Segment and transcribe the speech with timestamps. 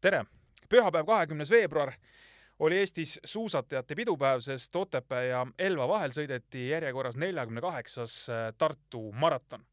[0.00, 0.24] tere!
[0.68, 1.92] pühapäev, kahekümnes veebruar
[2.58, 9.12] oli Eestis suusatajate pidupäev, sest Otepää ja Elva vahel sõideti järjekorras neljakümne kaheksas äh, Tartu
[9.12, 9.64] maraton.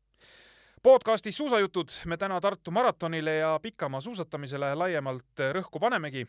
[0.83, 6.25] podcastis Suusajutud me täna Tartu maratonile ja pikamaa suusatamisele laiemalt rõhku panemegi.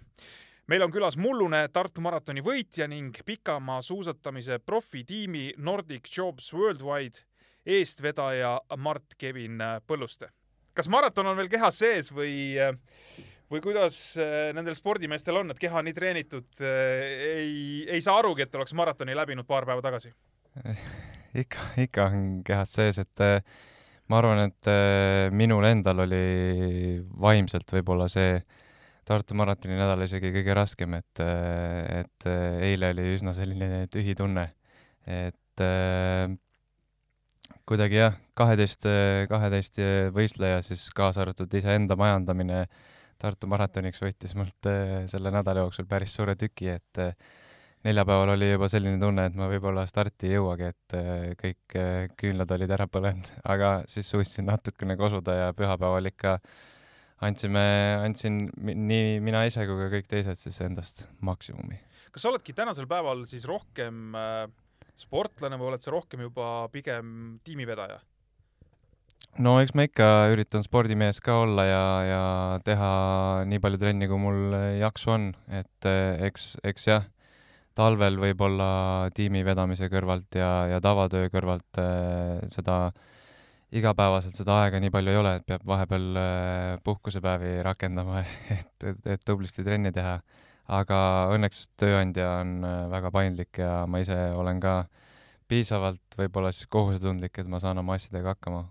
[0.67, 7.19] meil on külas mullune Tartu maratoni võitja ning pikamaa suusatamise profitiimi Nordic Jobs Worldwide
[7.67, 10.29] eestvedaja Mart-Kevin Põlluste.
[10.75, 12.55] kas maraton on veel kehas sees või
[13.53, 17.07] või kuidas äh, nendel spordimeestel on, et keha nii treenitud, äh,
[17.39, 17.57] ei,
[17.89, 20.13] ei saa arugi, et oleks maratoni läbinud paar päeva tagasi?
[21.43, 23.41] ikka, ikka on kehas sees, et äh,
[24.13, 24.71] ma arvan, et
[25.37, 26.23] minul endal oli
[27.21, 28.39] vaimselt võib-olla see
[29.09, 34.43] Tartu maratoni nädal isegi kõige raskem, et, et eile oli üsna selline tühi tunne,
[35.09, 35.63] et
[37.65, 38.85] kuidagi jah, kaheteist,
[39.33, 39.81] kaheteist
[40.13, 42.85] võistleja siis kaasa arvatud iseenda majandamine äh,
[43.19, 47.17] Tartu maratoniks võttis mult äh, selle nädala jooksul päris suure tüki, et äh,
[47.87, 51.79] neljapäeval oli juba selline tunne, et ma võib-olla starti ei jõuagi, et äh, kõik
[52.21, 56.37] küünlad olid ära põlenud, aga siis suutsin natukene kosuda ja pühapäeval ikka
[57.27, 57.65] andsime,
[58.05, 61.81] andsin nii mina ise kui ka kõik teised siis endast maksimumi.
[62.15, 64.15] kas sa oledki tänasel päeval siis rohkem
[64.99, 67.99] sportlane või oled sa rohkem juba pigem tiimivedaja?
[69.43, 72.23] No eks ma ikka üritan spordimees ka olla ja, ja
[72.67, 72.91] teha
[73.49, 77.07] nii palju trenni, kui mul jaksu on, et eh, eks, eks jah,
[77.79, 78.71] talvel võib-olla
[79.15, 82.89] tiimi vedamise kõrvalt ja, ja tavatöö kõrvalt äh, seda
[83.79, 88.25] igapäevaselt seda aega nii palju ei ole, et peab vahepeal äh, puhkusepäevi rakendama,
[88.59, 90.19] et, et, et tublisti trenni teha.
[90.69, 90.97] aga
[91.33, 92.59] õnneks tööandja on
[92.93, 94.83] väga paindlik ja ma ise olen ka
[95.49, 98.67] piisavalt võib-olla siis kohusetundlik, et ma saan oma asjadega hakkama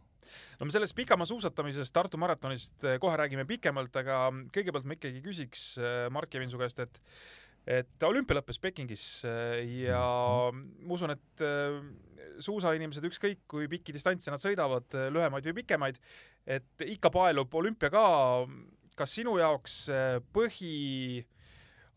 [0.57, 5.22] no me sellest pikamaa suusatamisest, Tartu maratonist eh, kohe räägime pikemalt, aga kõigepealt ma ikkagi
[5.25, 7.01] küsiks, eh, Mark Kevin su käest, et
[7.68, 10.00] et olümpia lõppes Pekingis eh, ja
[10.53, 11.44] ma usun, et
[12.44, 15.97] suusainimesed, ükskõik kui pikki distantse nad sõidavad, lühemaid või pikemaid,
[16.47, 18.03] et ikka paelub olümpia ka.
[18.97, 19.89] kas sinu jaoks
[20.34, 21.25] põhi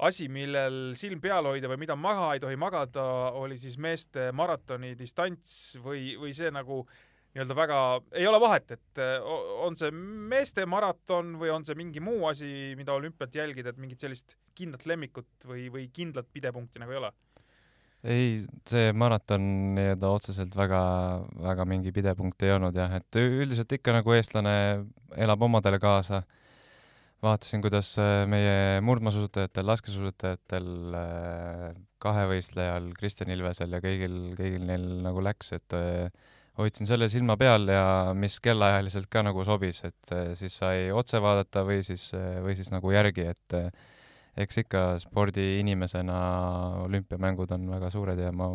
[0.01, 3.05] asi, millel silm peal hoida või mida maha ei tohi magada,
[3.37, 6.83] oli siis meeste maratoni distants või, või see nagu
[7.31, 7.79] nii-öelda väga,
[8.19, 9.23] ei ole vahet, et äh,
[9.63, 14.03] on see meeste maraton või on see mingi muu asi, mida olümpiat jälgida, et mingit
[14.03, 17.13] sellist kindlat lemmikut või, või kindlat pidepunkti nagu ei ole?
[18.01, 18.29] ei,
[18.67, 19.45] see maraton
[19.77, 20.81] nii-öelda otseselt väga,
[21.45, 24.55] väga mingi pidepunkt ei olnud jah, et üldiselt ikka nagu eestlane
[25.21, 26.23] elab omadele kaasa.
[27.21, 31.65] vaatasin, kuidas äh, meie murdmaasuusatajatel, laskesuusatajatel, äh,
[32.01, 35.77] kahevõistlejal, Kristjan Ilvesel ja kõigil, kõigil neil nagu läks, et
[36.59, 37.85] hoidsin selle silma peal ja
[38.17, 42.57] mis kellaajaliselt ka nagu sobis, et eh, siis sai otse vaadata või siis, eh, või
[42.59, 43.71] siis nagu järgi, et eh,
[44.45, 46.19] eks ikka spordiinimesena
[46.87, 48.53] olümpiamängud on väga suured ja ma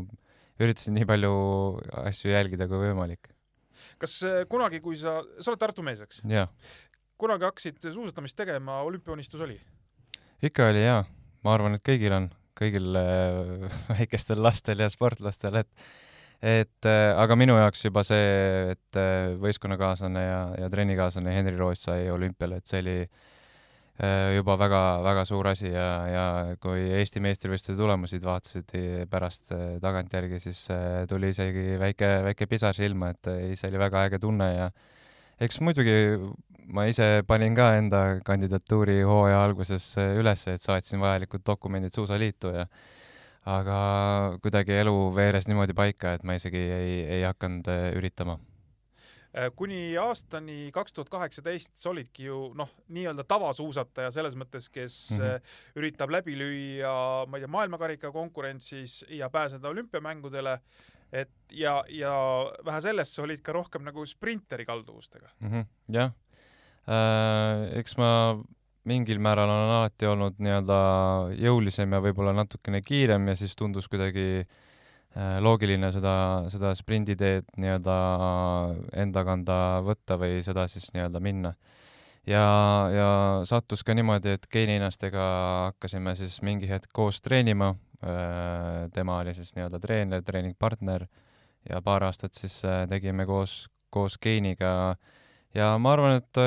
[0.62, 1.34] üritasin nii palju
[2.06, 3.32] asju jälgida kui võimalik.
[4.00, 6.24] kas kunagi, kui sa, sa oled Tartu mees, eks?
[7.20, 9.60] kunagi hakkasid suusatamist tegema, olümpiaunistus oli?
[10.44, 11.04] ikka oli jaa,
[11.44, 12.96] ma arvan, et kõigil on, kõigil
[13.92, 15.88] väikestel lastel ja sportlastel, et
[16.46, 21.88] et äh, aga minu jaoks juba see, et äh, võistkonnakaaslane ja, ja trennikaaslane Henri Roos
[21.88, 26.26] sai olümpiale, et see oli äh, juba väga-väga suur asi ja, ja
[26.62, 28.76] kui Eesti meistrivõistluse tulemusid vaatasid
[29.10, 30.68] pärast tagantjärgi, siis
[31.10, 34.70] tuli isegi väike, väike pisar silma, et see oli väga äge tunne ja
[35.42, 35.98] eks muidugi
[36.76, 42.70] ma ise panin ka enda kandidatuuri hooaja alguses üles, et saatsin vajalikud dokumendid Suusaliitu ja
[43.46, 43.78] aga
[44.42, 48.38] kuidagi elu veeres niimoodi paika, et ma isegi ei, ei hakanud äh, üritama
[49.38, 54.98] äh, kuni aastani kaks tuhat kaheksateist sa olidki ju noh, nii-öelda tavasuusataja selles mõttes, kes
[55.14, 55.56] mm -hmm.
[55.82, 56.98] üritab läbi lüüa,
[57.30, 60.60] ma ei tea, maailmakarika konkurentsis ja pääseda olümpiamängudele.
[61.12, 62.12] et ja, ja
[62.66, 65.52] vähe sellest, sa olid ka rohkem nagu sprinteri kalduvustega mm.
[65.52, 66.12] -hmm, jah
[67.74, 68.10] eks ma
[68.86, 70.78] mingil määral on alati olnud nii-öelda
[71.42, 76.16] jõulisem ja võib-olla natukene kiirem ja siis tundus kuidagi äh, loogiline seda,
[76.54, 77.98] seda sprinditeed nii-öelda
[79.04, 81.54] enda kanda võtta või seda siis nii-öelda minna.
[82.28, 82.46] ja,
[82.94, 83.10] ja
[83.46, 85.28] sattus ka niimoodi, et geeniennastega
[85.72, 87.74] hakkasime siis mingi hetk koos treenima,
[88.04, 91.08] äh, tema oli siis nii-öelda treener, treeningpartner
[91.70, 94.96] ja paar aastat siis äh, tegime koos, koos geeniga
[95.56, 96.40] ja ma arvan, et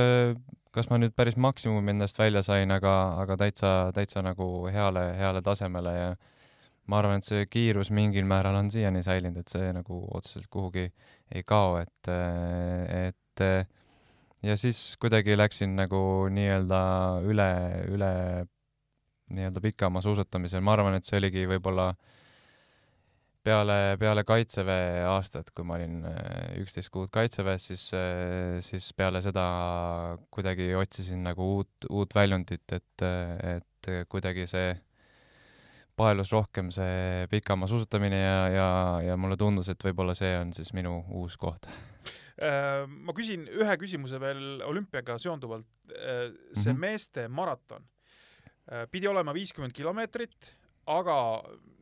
[0.75, 5.43] kas ma nüüd päris maksimumi endast välja sain, aga, aga täitsa, täitsa nagu heale, heale
[5.45, 6.11] tasemele ja
[6.89, 10.87] ma arvan, et see kiirus mingil määral on siiani säilinud, et see nagu otseselt kuhugi
[11.35, 13.45] ei kao, et, et
[14.43, 16.01] ja siis kuidagi läksin nagu
[16.33, 16.81] nii-öelda
[17.29, 17.51] üle,
[17.93, 18.13] üle
[19.35, 21.91] nii-öelda pikamaa suusatamisel, ma arvan, et see oligi võib-olla
[23.49, 29.23] peale, peale kaitseväe aastat, kui ma olin äh, üksteist kuud kaitseväes, siis, äh, siis peale
[29.25, 29.45] seda
[30.35, 33.07] kuidagi otsisin nagu uut, uut väljundit, et,
[33.55, 34.73] et kuidagi see
[35.99, 38.69] paelus rohkem see pikamaa suusatamine ja, ja,
[39.09, 43.79] ja mulle tundus, et võib-olla see on siis minu uus koht äh, ma küsin ühe
[43.81, 45.67] küsimuse veel olümpiaga seonduvalt.
[45.89, 46.79] see mm -hmm.
[46.79, 47.87] meeste maraton
[48.93, 50.51] pidi olema viiskümmend kilomeetrit,
[50.93, 51.15] aga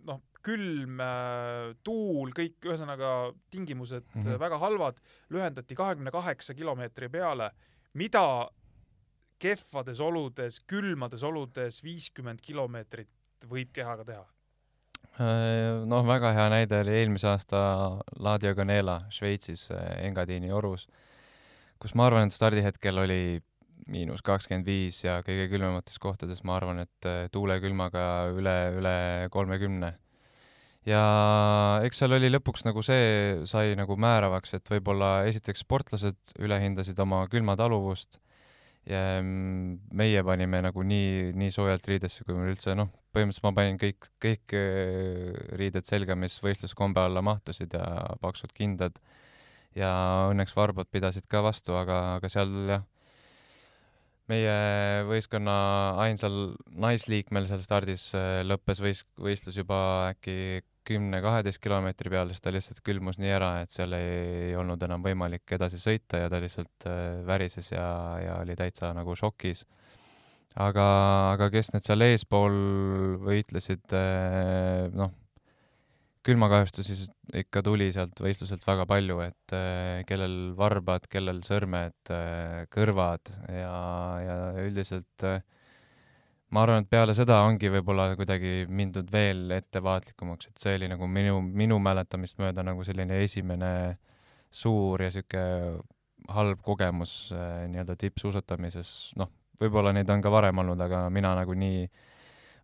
[0.06, 4.38] noh, külm, äh, tuul, kõik, ühesõnaga tingimused mm -hmm.
[4.42, 5.00] väga halvad,
[5.30, 7.50] lühendati kahekümne kaheksa kilomeetri peale,
[7.94, 8.48] mida
[9.38, 13.10] kehvades oludes, külmades oludes viiskümmend kilomeetrit
[13.50, 14.26] võib kehaga teha?
[15.86, 17.58] noh, väga hea näide oli eelmise aasta
[18.20, 19.70] La Diagonela Šveitsis
[20.02, 20.88] Engadini orus,
[21.80, 23.40] kus ma arvan, et stardihetkel oli
[23.92, 28.96] miinus kakskümmend viis ja kõige külmemates kohtades ma arvan, et äh, tuulekülmaga üle, üle
[29.32, 29.92] kolmekümne.
[30.86, 31.02] Ja
[31.86, 37.24] eks seal oli lõpuks nagu see sai nagu määravaks, et võib-olla esiteks sportlased ülehindasid oma
[37.32, 38.20] külmataluvust
[38.86, 43.54] ja mm, meie panime nagu nii, nii soojalt riidesse, kui meil üldse noh, põhimõtteliselt ma
[43.56, 47.86] panin kõik, kõik äh, riided selga, mis võistluskombe alla mahtusid ja
[48.22, 48.98] paksud kindad.
[49.76, 49.90] Ja
[50.30, 52.86] õnneks varbad pidasid ka vastu, aga, aga seal jah
[54.30, 54.54] meie
[55.06, 55.56] võistkonna
[56.02, 59.78] ainsal naisliikmel seal stardis äh, lõppes võis-, võistlus juba
[60.14, 65.04] äkki kümne-kaheteist kilomeetri peal, sest ta lihtsalt külmus nii ära, et seal ei, olnud enam
[65.04, 67.86] võimalik edasi sõita ja ta lihtsalt äh, värises ja,
[68.22, 69.64] ja oli täitsa nagu šokis.
[70.54, 70.86] aga,
[71.34, 72.58] aga kes need seal eespool
[73.26, 75.14] võitlesid, äh, noh
[76.26, 76.96] külmakahjustusi
[77.38, 82.14] ikka tuli sealt võistluselt väga palju, et äh, kellel varbad, kellel sõrmed
[82.72, 83.76] kõrvad ja,
[84.24, 85.44] ja üldiselt äh,
[86.54, 91.08] ma arvan, et peale seda ongi võib-olla kuidagi mindud veel ettevaatlikumaks, et see oli nagu
[91.10, 93.70] minu, minu mäletamist mööda nagu selline esimene
[94.54, 95.42] suur ja sihuke
[96.32, 101.54] halb kogemus äh, nii-öelda tippsuusatamises, noh, võib-olla neid on ka varem olnud, aga mina nagu
[101.58, 101.84] nii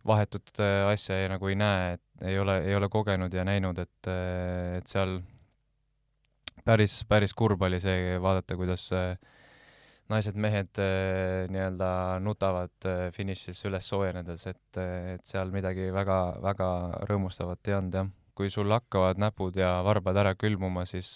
[0.07, 3.79] vahetut äh, asja ei, nagu ei näe, et ei ole, ei ole kogenud ja näinud,
[3.83, 4.11] et,
[4.79, 5.19] et seal
[6.65, 8.87] päris, päris kurb oli see vaadata, kuidas
[10.11, 10.79] naised-mehed
[11.53, 11.89] nii-öelda
[12.21, 14.79] nutavad finišis üles soojenedes, et,
[15.15, 16.67] et seal midagi väga, väga
[17.09, 18.09] rõõmustavat ei olnud, jah.
[18.35, 21.15] kui sul hakkavad näpud ja varbad ära külmuma, siis,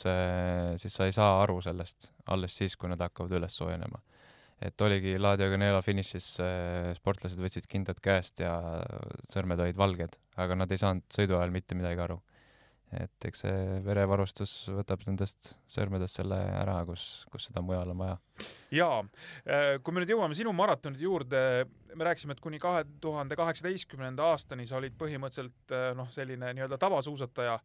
[0.81, 3.99] siis sa ei saa aru sellest alles siis, kui nad hakkavad üles soojenema
[4.61, 8.55] et oligi La Diagonela finišis, äh, sportlased võtsid kindad käest ja
[9.31, 12.19] sõrmed olid valged, aga nad ei saanud sõidu ajal mitte midagi aru.
[12.95, 18.17] Et eks see verevarustus võtab nendest sõrmedest selle ära, kus, kus seda mujal on vaja.
[18.77, 19.01] jaa,
[19.43, 21.43] äh, kui me nüüd jõuame sinu maratonide juurde,
[21.93, 26.79] me rääkisime, et kuni kahe tuhande kaheksateistkümnenda aastani sa olid põhimõtteliselt äh, noh, selline nii-öelda
[26.81, 27.59] tavasuusataja,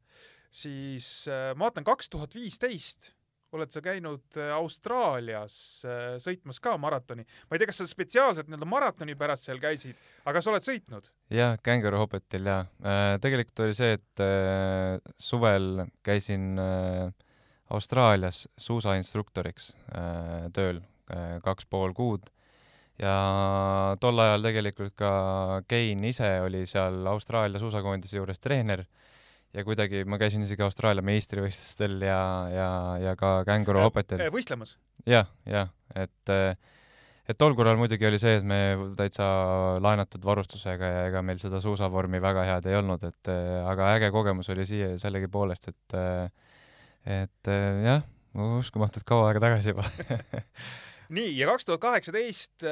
[0.53, 1.13] siis
[1.57, 3.13] ma vaatan kaks tuhat viisteist
[3.56, 5.56] oled sa käinud äh, Austraalias
[5.87, 7.25] äh, sõitmas ka maratoni.
[7.25, 11.11] ma ei tea, kas sa spetsiaalselt nii-öelda maratoni pärast seal käisid, aga sa oled sõitnud?
[11.32, 12.62] jah, Kangaroo Hoppetil jaa.
[12.85, 14.25] Äh, tegelikult oli see, et
[15.21, 16.61] suvel käisin
[17.73, 19.73] Austraalias suusainstruktoriks
[20.52, 20.82] tööl
[21.44, 22.28] kaks pool kuud
[23.00, 23.14] ja
[24.00, 25.12] tol ajal tegelikult ka
[25.68, 28.85] Kein ise oli seal Austraalia suusakoondise juures treener
[29.52, 32.21] ja kuidagi ma käisin isegi Austraalia meistrivõistlustel ja,
[32.52, 32.68] ja,
[33.02, 34.23] ja ka känguru hopetel.
[34.32, 35.25] võistlemas ja,?
[35.25, 35.73] jah, jah,
[36.06, 36.32] et
[37.32, 38.61] et tol korral muidugi oli see, et me
[38.99, 39.26] täitsa
[39.82, 44.50] laenatud varustusega ja ega meil seda suusavormi väga head ei olnud, et aga äge kogemus
[44.54, 45.99] oli siia sellegipoolest, et
[47.12, 47.52] et
[47.85, 48.02] jah,
[48.59, 49.85] uskumatult kaua aega tagasi juba
[51.16, 52.64] nii, ja kaks tuhat kaheksateist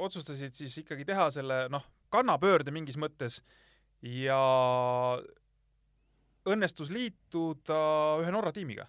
[0.00, 3.40] otsustasid siis ikkagi teha selle noh, kannapöörde mingis mõttes
[4.00, 4.38] ja
[6.54, 7.80] õnnestus liituda
[8.22, 8.86] ühe Norra tiimiga.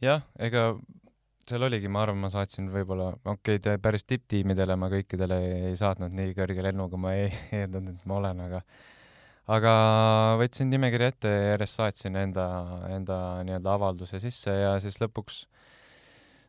[0.00, 0.72] jah, ega
[1.50, 5.40] seal oligi, ma arvan, ma saatsin võib-olla, okei okay,, päris tipptiimidele ma kõikidele
[5.70, 8.64] ei saatnud nii kõrge lennuga, ma ei eeldanud, et ma olen, aga
[9.50, 9.72] aga
[10.38, 12.46] võtsin nimekirja ette ja järjest saatsin enda,
[12.94, 15.42] enda nii-öelda avalduse sisse ja siis lõpuks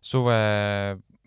[0.06, 0.38] suve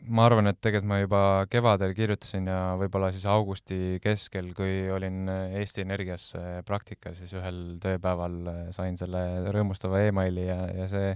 [0.04, 1.20] ma arvan, et tegelikult ma juba
[1.52, 7.78] kevadel kirjutasin ja võib-olla siis augusti keskel, kui olin Eesti Energias äh, praktikal, siis ühel
[7.82, 9.22] tööpäeval äh, sain selle
[9.54, 11.14] rõõmustava emaili ja, ja see,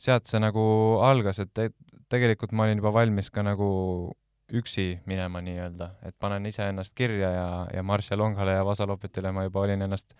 [0.00, 0.64] sealt see nagu
[1.04, 1.70] algas, et te,
[2.12, 3.70] tegelikult ma olin juba valmis ka nagu
[4.52, 9.46] üksi minema nii-öelda, et panen iseennast kirja ja, ja Marcia Longale ja Vasa Lopetile ma
[9.46, 10.12] juba olin ennast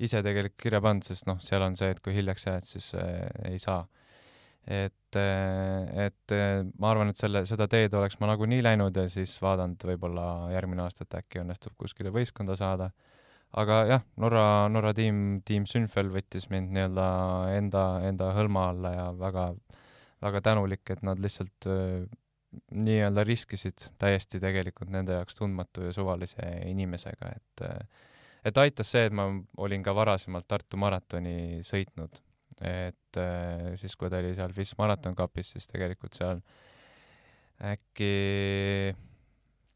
[0.00, 3.26] ise tegelikult kirja pannud, sest noh, seal on see, et kui hiljaks jääd, siis äh,
[3.50, 3.84] ei saa
[4.66, 6.34] et, et
[6.80, 10.84] ma arvan, et selle, seda teed oleks ma nagunii läinud ja siis vaadanud võib-olla järgmine
[10.86, 12.90] aasta, et äkki õnnestub kuskile võistkonda saada.
[13.52, 17.06] aga jah, Norra, Norra tiim, tiim Sünfel võttis mind nii-öelda
[17.54, 19.46] enda, enda hõlma alla ja väga,
[20.24, 21.68] väga tänulik, et nad lihtsalt
[22.74, 27.66] nii-öelda riskisid täiesti tegelikult nende jaoks tundmatu ja suvalise inimesega, et
[28.44, 32.20] et aitas see, et ma olin ka varasemalt Tartu maratoni sõitnud,
[32.62, 33.18] et
[33.80, 36.42] siis, kui ta oli seal FIS Marathon Cupis, siis tegelikult seal
[37.64, 38.94] äkki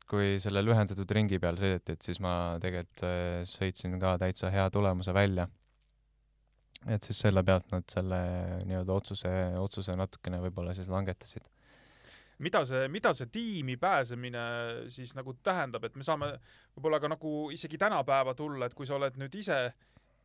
[0.08, 2.32] kui selle lühendatud ringi peal sõideti, et siis ma
[2.62, 3.04] tegelikult
[3.50, 5.48] sõitsin ka täitsa hea tulemuse välja.
[6.86, 8.18] et siis selle pealt nad selle
[8.64, 11.48] nii-öelda otsuse, otsuse natukene võib-olla siis langetasid
[12.38, 14.42] mida see, mida see tiimi pääsemine
[14.94, 16.30] siis nagu tähendab, et me saame
[16.76, 19.58] võib-olla ka nagu isegi tänapäeva tulla, et kui sa oled nüüd ise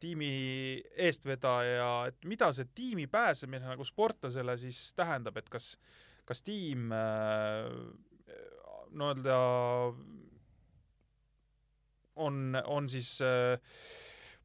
[0.03, 0.29] tiimi
[1.07, 5.73] eestvedaja, et mida see tiimi pääsemine nagu sportlasele siis tähendab, et kas,
[6.27, 7.69] kas tiim äh,
[8.93, 9.37] nii-öelda
[12.21, 13.55] on, on siis äh,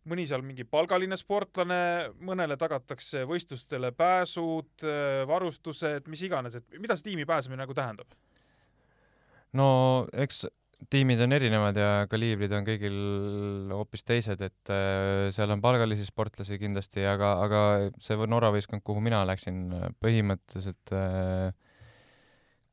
[0.09, 1.81] mõni seal mingi palgaline sportlane,
[2.25, 4.87] mõnele tagatakse võistlustele pääsud,
[5.29, 8.17] varustused, mis iganes, et mida see tiimi pääsemine nagu tähendab?
[9.57, 9.69] no
[10.13, 10.45] eks
[10.91, 12.99] tiimid on erinevad ja kaliibrid on kõigil
[13.75, 17.63] hoopis teised, et äh, seal on palgalisi sportlasi kindlasti, aga, aga
[18.03, 19.67] see Norra võistkond, kuhu mina läksin,
[20.03, 21.53] põhimõtteliselt äh,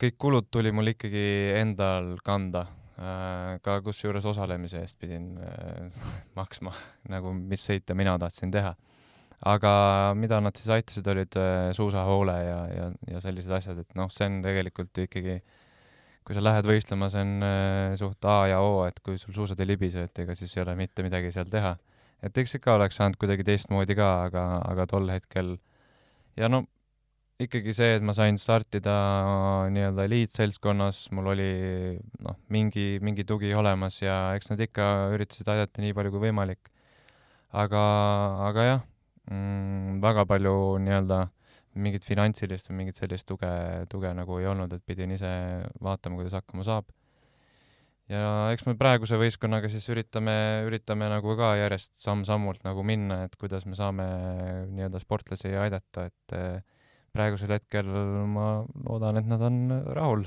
[0.02, 5.90] kõik kulud tuli mul ikkagi endal kanda Äh, ka kusjuures osalemise eest pidin äh,
[6.40, 6.72] maksma,
[7.12, 8.72] nagu mis sõite mina tahtsin teha.
[9.52, 9.72] aga
[10.16, 14.30] mida nad siis aitasid, olid äh, suusahoole ja, ja, ja sellised asjad, et noh, see
[14.30, 15.36] on tegelikult ikkagi,
[16.26, 17.44] kui sa lähed võistlema, see on
[18.00, 20.74] suht A ja O, et kui sul suusad ei libise, et ega siis ei ole
[20.80, 21.76] mitte midagi seal teha.
[22.26, 25.58] et eks ikka oleks saanud kuidagi teistmoodi ka, aga, aga tol hetkel
[26.40, 26.64] ja no
[27.42, 28.94] ikkagi see, et ma sain startida
[29.74, 31.50] nii-öelda eliitseltskonnas, mul oli
[32.24, 36.72] noh, mingi, mingi tugi olemas ja eks nad ikka üritasid aidata nii palju kui võimalik.
[37.56, 37.82] aga,
[38.50, 38.82] aga jah
[39.32, 41.20] mm,, väga palju nii-öelda
[41.80, 43.50] mingit finantsilist või mingit sellist tuge,
[43.92, 45.32] tuge nagu ei olnud, et pidin ise
[45.84, 46.92] vaatama, kuidas hakkama saab.
[48.12, 50.36] ja eks me praeguse võistkonnaga siis üritame,
[50.68, 54.06] üritame nagu ka järjest samm-sammult nagu minna, et kuidas me saame
[54.72, 56.38] nii-öelda sportlasi aidata, et
[57.16, 57.90] praegusel hetkel
[58.30, 58.50] ma
[58.86, 59.62] loodan, et nad on
[59.96, 60.26] rahul.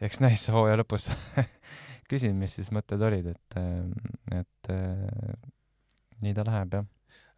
[0.00, 1.10] eks näis hooaja lõpus
[2.10, 3.60] küsin, mis siis mõtted olid, et,
[4.40, 4.72] et
[6.22, 6.88] nii ta läheb, jah.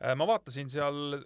[0.05, 1.19] Äh, ma vaatasin seal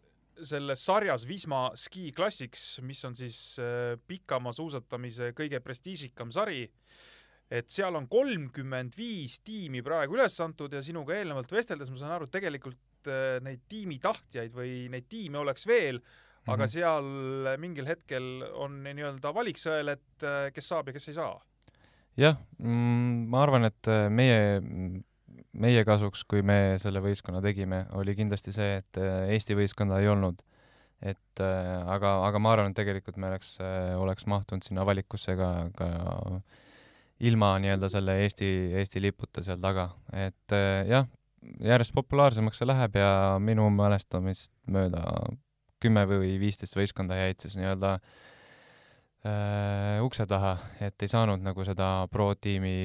[0.47, 6.64] selles sarjas Wisma Ski Classics, mis on siis äh, pikamaa suusatamise kõige prestiižikam sari,
[7.49, 12.14] et seal on kolmkümmend viis tiimi praegu üles antud ja sinuga eelnevalt vesteldes ma saan
[12.16, 16.00] aru, et tegelikult äh, neid tiimi tahtjaid või neid tiime oleks veel,
[16.47, 16.73] aga mm -hmm.
[16.73, 21.37] seal mingil hetkel on nii-öelda valiksõel, et äh, kes saab ja kes ei saa.
[22.18, 24.61] jah, mm, ma arvan, et meie,
[25.62, 30.10] meie kasuks, kui me selle võistkonna tegime, oli kindlasti see, et äh, Eesti võistkonda ei
[30.12, 30.44] olnud.
[30.98, 33.52] et aga, aga ma arvan, et tegelikult me oleks,
[34.02, 35.86] oleks mahtunud sinna valikusse ka, ka
[37.22, 38.48] ilma nii-öelda selle Eesti,
[38.80, 40.56] Eesti liputa seal taga, et
[40.90, 41.06] jah,
[41.62, 45.04] järjest populaarsemaks see läheb ja minu mälestamist mööda
[45.82, 48.02] kümme või viisteist võistkonda jäid siis nii-öelda äh,
[50.04, 52.76] ukse taha, et ei saanud nagu seda pro-tiimi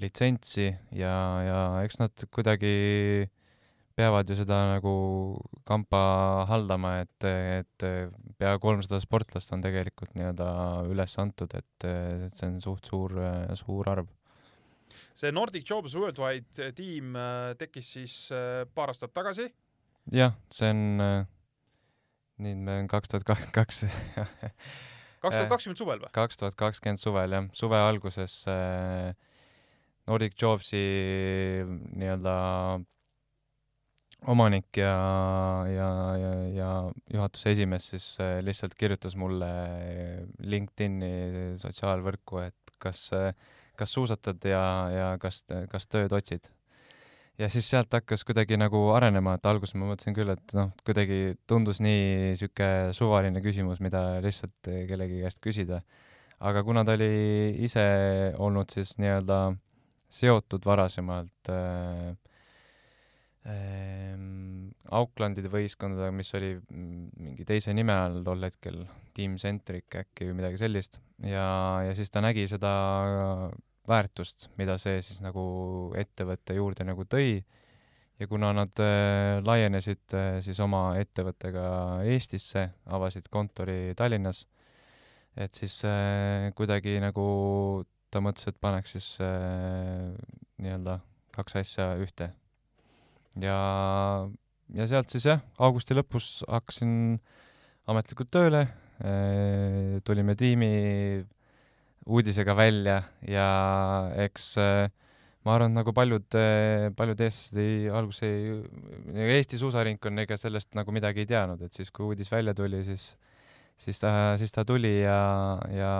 [0.00, 0.66] litsentsi
[0.96, 1.14] ja,
[1.44, 3.28] ja eks nad kuidagi
[4.00, 4.92] peavad ju seda nagu
[5.68, 6.00] kampa
[6.48, 7.86] haldama, et, et
[8.40, 10.48] pea kolmsada sportlast on tegelikult nii-öelda
[10.88, 13.16] üles antud, et, et see on suht suur,
[13.60, 14.08] suur arv.
[15.14, 19.50] see Nordic Jobs Worldwide tiim äh, tekkis siis äh, paar aastat tagasi?
[20.14, 21.28] jah, see on äh,
[22.40, 23.82] nüüd me on kaks tuhat kakskümmend kaks.
[25.22, 26.12] kaks tuhat kakskümmend suvel või?
[26.16, 29.12] kaks tuhat kakskümmend suvel jah, suve alguses äh,
[30.10, 30.80] Nordic Jobsi
[31.64, 32.34] nii-öelda
[34.28, 34.94] omanik ja,
[35.70, 35.90] ja,
[36.20, 36.70] ja, ja
[37.14, 39.50] juhatuse esimees siis äh, lihtsalt kirjutas mulle
[40.42, 43.08] LinkedIni sotsiaalvõrku, et kas,
[43.78, 46.50] kas suusatad ja, ja kas, kas tööd otsid
[47.40, 51.36] ja siis sealt hakkas kuidagi nagu arenema, et alguses ma mõtlesin küll, et noh, kuidagi
[51.48, 55.80] tundus nii sihuke suvaline küsimus, mida lihtsalt kellegi käest küsida.
[56.40, 57.82] aga kuna ta oli ise
[58.38, 59.40] olnud siis nii-öelda
[60.10, 62.10] seotud varasemalt äh,
[63.46, 64.14] äh,
[64.90, 68.82] Auklandide võistkondadega, mis oli mingi teise nime all tol hetkel,
[69.14, 71.46] Team Centric äkki või midagi sellist, ja,
[71.86, 72.70] ja siis ta nägi seda
[73.90, 75.42] väärtust, mida see siis nagu
[75.98, 77.40] ettevõtte juurde nagu tõi.
[78.20, 81.62] Ja kuna nad äh, laienesid äh, siis oma ettevõttega
[82.04, 84.42] Eestisse, avasid kontori Tallinnas,
[85.40, 87.24] et siis äh, kuidagi nagu
[88.10, 90.10] ta mõtles, et paneks siis äh,
[90.62, 90.98] nii-öelda
[91.34, 92.30] kaks asja ühte.
[93.40, 93.58] ja,
[94.74, 97.20] ja sealt siis jah, augusti lõpus hakkasin
[97.90, 100.72] ametlikult tööle äh,, tulime tiimi
[102.10, 103.48] uudisega välja ja
[104.26, 104.90] eks äh,
[105.46, 111.24] ma arvan, nagu paljud, äh, paljud eestlased alguses ei, Eesti suusaringkond ega sellest nagu midagi
[111.24, 113.14] ei teadnud, et siis, kui uudis välja tuli, siis,
[113.80, 115.20] siis ta, siis ta tuli ja,
[115.72, 115.92] ja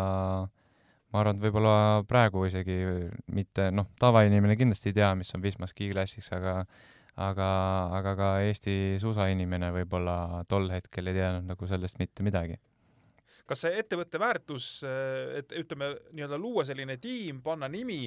[1.11, 1.75] ma arvan, et võib-olla
[2.09, 2.79] praegu isegi
[3.35, 6.61] mitte, noh, tavainimene kindlasti ei tea, mis on Wisma Ski Classics, aga
[7.21, 7.47] aga,
[7.99, 12.57] aga ka Eesti suusainimene võib-olla tol hetkel ei teadnud nagu sellest mitte midagi
[13.51, 14.67] kas see ettevõtte väärtus,
[15.35, 18.05] et ütleme, nii-öelda luua selline tiim, panna nimi,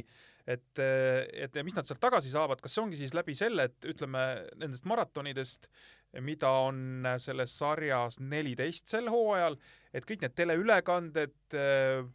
[0.48, 4.24] et, et mis nad sealt tagasi saavad, kas see ongi siis läbi selle, et ütleme
[4.62, 5.68] nendest maratonidest,
[6.24, 9.58] mida on selles sarjas neliteist sel hooajal,
[9.92, 11.36] et kõik need teleülekanded,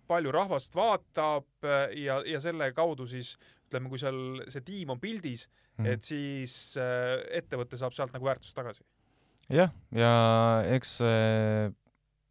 [0.09, 1.69] palju rahvast vaatab
[1.99, 3.35] ja, ja selle kaudu siis
[3.69, 5.91] ütleme, kui seal see tiim on pildis mm, -hmm.
[5.93, 6.79] et siis
[7.43, 8.87] ettevõte saab sealt nagu väärtust tagasi.
[9.53, 10.15] jah, ja
[10.71, 10.97] eks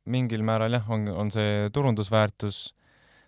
[0.09, 2.61] mingil määral jah, on, on see turundusväärtus.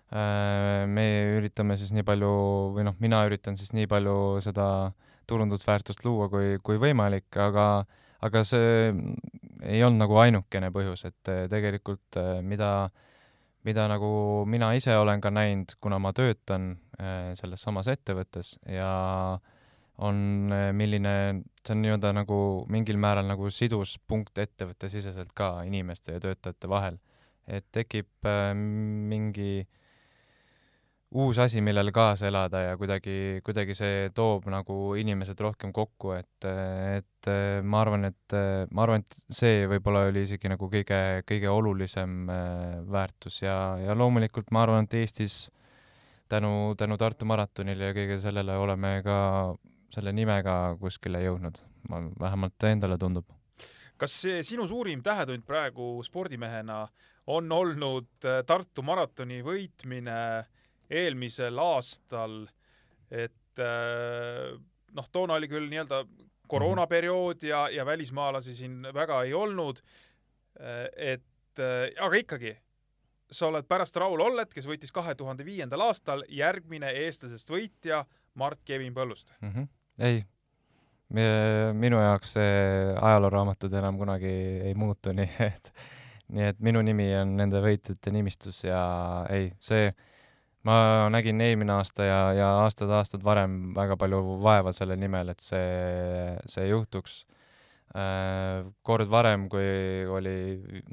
[0.09, 1.05] Äh, me
[1.37, 2.31] üritame siis nii palju
[2.75, 4.67] või noh, mina üritan siis nii palju seda
[5.29, 7.67] turundusväärtust luua kui, kui võimalik, aga,
[8.25, 8.89] aga see
[9.61, 12.89] ei olnud nagu ainukene põhjus, et äh, tegelikult äh, mida,
[13.67, 14.09] mida nagu
[14.49, 16.75] mina ise olen ka näinud, kuna ma töötan
[17.39, 18.89] selles samas ettevõttes ja
[19.37, 19.58] äh,
[20.05, 21.15] on, eh, milline,
[21.63, 22.37] see on nii-öelda nagu
[22.71, 26.99] mingil määral nagu siduspunkt ettevõttesiseselt ka inimeste ja töötajate vahel.
[27.49, 29.65] et tekib äh, mingi
[31.17, 36.45] uus asi, millele kaasa elada ja kuidagi, kuidagi see toob nagu inimesed rohkem kokku, et,
[36.45, 37.29] et
[37.65, 38.35] ma arvan, et
[38.69, 42.29] ma arvan, et see võib-olla oli isegi nagu kõige, kõige olulisem
[42.93, 45.39] väärtus ja, ja loomulikult ma arvan, et Eestis
[46.29, 49.17] tänu, tänu Tartu maratonile ja kõigele sellele oleme ka
[49.93, 53.25] selle nimega kuskile jõudnud, ma, vähemalt endale tundub.
[53.99, 56.85] kas see sinu suurim tähetund praegu spordimehena
[57.29, 60.45] on olnud äh, Tartu maratoni võitmine
[60.89, 62.41] eelmisel aastal,
[63.11, 64.55] et äh,
[64.95, 66.03] noh, toona oli küll nii-öelda
[66.49, 69.83] koroonaperiood ja, ja välismaalasi siin väga ei olnud,
[70.59, 71.25] äh, et
[71.59, 72.53] aga ikkagi,
[73.31, 78.05] sa oled pärast Raul Ollet, kes võitis kahe tuhande viiendal aastal, järgmine eestlasest võitja
[78.39, 79.51] Mart-Kevin Põlluste mm.
[79.51, 79.67] -hmm
[79.99, 80.21] ei,
[81.09, 82.51] minu jaoks see
[82.95, 84.33] ajalooraamatud enam kunagi
[84.69, 85.71] ei muutu, nii et,
[86.35, 88.81] nii et minu nimi on nende võitjate nimistus ja
[89.33, 89.89] ei, see,
[90.67, 96.37] ma nägin eelmine aasta ja, ja aastad-aastad varem väga palju vaeva selle nimel, et see,
[96.51, 97.23] see juhtuks.
[97.89, 100.33] Äh, kord varem, kui oli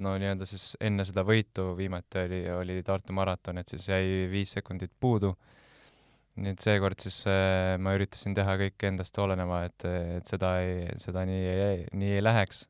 [0.01, 4.55] no nii-öelda siis enne seda võitu viimati oli, oli Tartu maraton, et siis jäi viis
[4.57, 5.57] sekundit puudu nii
[6.44, 9.87] et seekord siis äh, ma üritasin teha kõik endast oleneva, et,
[10.18, 12.66] et seda ei, seda nii ei, nii ei läheks.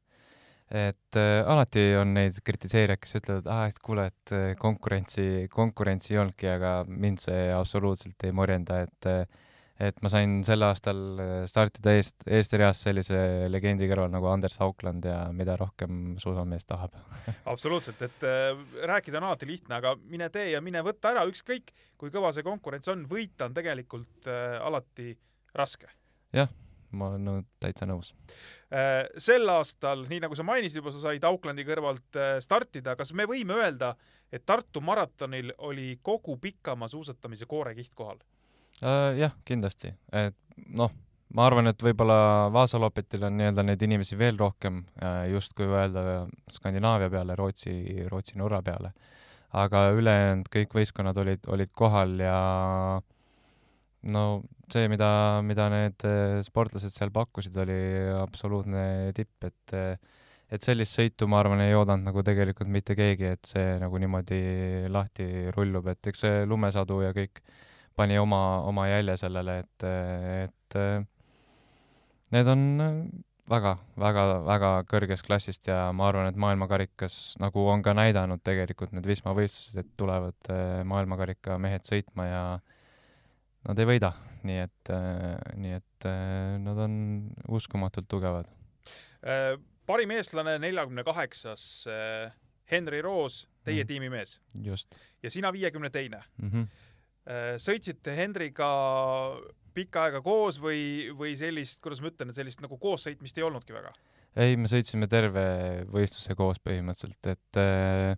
[0.70, 5.46] et äh, alati on neid kritiseerijaid, kes ütlevad, et aa, et kuule, et äh, konkurentsi,
[5.52, 9.45] konkurentsi ei olnudki, aga mind see absoluutselt ei morjenda, et äh,
[9.82, 13.18] et ma sain sel aastal äh, startida eest, Eesti reas sellise
[13.52, 16.96] legendi kõrval nagu Anders Haukland ja mida rohkem suusamees tahab
[17.52, 18.56] absoluutselt, et äh,
[18.88, 22.46] rääkida on alati lihtne, aga mine tee ja mine võta ära, ükskõik kui kõva see
[22.46, 25.12] konkurents on, võita on tegelikult äh, alati
[25.56, 25.90] raske.
[26.36, 26.48] jah,
[26.96, 28.14] ma olen no, täitsa nõus
[28.72, 29.04] äh,.
[29.20, 33.28] sel aastal, nii nagu sa mainisid juba, sa said Aucklandi kõrvalt äh, startida, kas me
[33.28, 33.92] võime öelda,
[34.32, 38.24] et Tartu maratonil oli kogu pikamaa suusatamise koorekiht kohal?
[38.82, 39.16] Äh,?
[39.20, 40.36] jah, kindlasti, et
[40.76, 40.92] noh,
[41.36, 47.10] ma arvan, et võib-olla Vaasalopetil on nii-öelda neid inimesi veel rohkem äh, justkui öelda Skandinaavia
[47.12, 48.92] peale, Rootsi, Rootsi nurra peale.
[49.56, 52.38] aga ülejäänud kõik võistkonnad olid, olid kohal ja
[54.12, 54.24] no
[54.72, 55.08] see, mida,
[55.46, 57.80] mida need äh, sportlased seal pakkusid, oli
[58.20, 59.76] absoluutne tipp, et
[60.46, 64.38] et sellist sõitu, ma arvan, ei oodanud nagu tegelikult mitte keegi, et see nagu niimoodi
[64.94, 67.42] lahti rullub, et eks see lumesadu ja kõik
[67.96, 69.86] pani oma, oma jälje sellele, et,
[70.44, 70.76] et
[72.34, 72.62] need on
[73.50, 78.94] väga, väga, väga kõrgest klassist ja ma arvan, et maailmakarikas, nagu on ka näidanud tegelikult
[78.96, 82.42] need Wisma võistlused, et tulevad eh, maailmakarika mehed sõitma ja
[83.66, 84.12] nad ei võida,
[84.46, 84.92] nii et,
[85.62, 86.98] nii et eh, nad on
[87.58, 88.50] uskumatult tugevad.
[89.26, 89.54] Äh,
[89.86, 91.86] parim eestlane, neljakümne kaheksas,
[92.70, 93.88] Henri Roos, teie mm.
[93.92, 94.40] tiimi mees.
[94.62, 94.98] just.
[95.22, 96.50] ja sina viiekümne teine mm.
[96.50, 96.84] -hmm
[97.58, 98.66] sõitsite Hendriga
[99.76, 103.76] pikka aega koos või, või sellist, kuidas ma ütlen, et sellist nagu koossõitmist ei olnudki
[103.76, 103.92] väga?
[104.36, 105.42] ei, me sõitsime terve
[105.88, 108.16] võistluse koos põhimõtteliselt, et äh,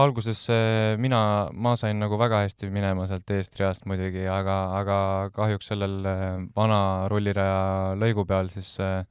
[0.00, 1.20] alguses äh, mina,
[1.52, 4.98] ma sain nagu väga hästi minema sealt eestriast muidugi, aga, aga
[5.36, 6.26] kahjuks sellel äh,
[6.56, 6.80] vana
[7.12, 9.02] rulliraja lõigu peal siis äh,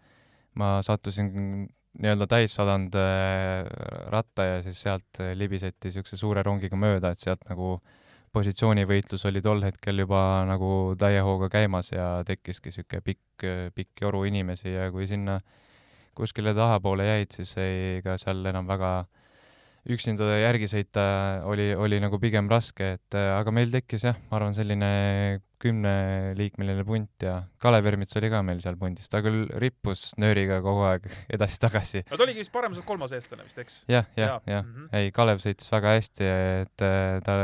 [0.57, 1.29] ma sattusin
[1.97, 3.69] nii-öelda täissadanud äh,
[4.13, 7.77] ratta ja siis sealt äh, libiseti niisuguse suure rongiga mööda, et sealt nagu
[8.37, 14.23] positsioonivõitlus oli tol hetkel juba nagu täie hooga käimas ja tekkiski niisugune pikk, pikk joru
[14.29, 15.39] inimesi ja kui sinna
[16.17, 18.91] kuskile tahapoole jäid, siis ei, ega seal enam väga
[19.87, 21.03] üksinda järgi sõita
[21.47, 24.89] oli, oli nagu pigem raske, et aga meil tekkis jah, ma arvan, selline
[25.61, 30.83] kümneliikmeline punt ja Kalev Ermits oli ka meil seal pundis, ta küll rippus nööriga kogu
[30.89, 32.03] aeg edasi-tagasi.
[32.09, 33.81] no ta oligi vist paremuselt kolmas eestlane vist, eks?
[33.89, 34.93] jah, jah, jah, mm -hmm.
[34.99, 36.31] ei, Kalev sõitis väga hästi,
[36.65, 37.39] et äh, ta,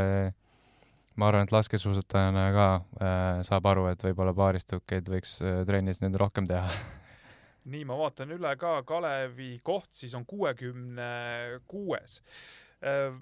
[1.16, 6.18] ma arvan, et laskesuusatajana ka äh, saab aru, et võib-olla paaristukeid võiks äh, trennis nüüd
[6.20, 6.70] rohkem teha
[7.70, 11.08] nii, ma vaatan üle ka, Kalevi koht siis on kuuekümne
[11.70, 12.20] kuues.
[12.84, 13.14] Äh,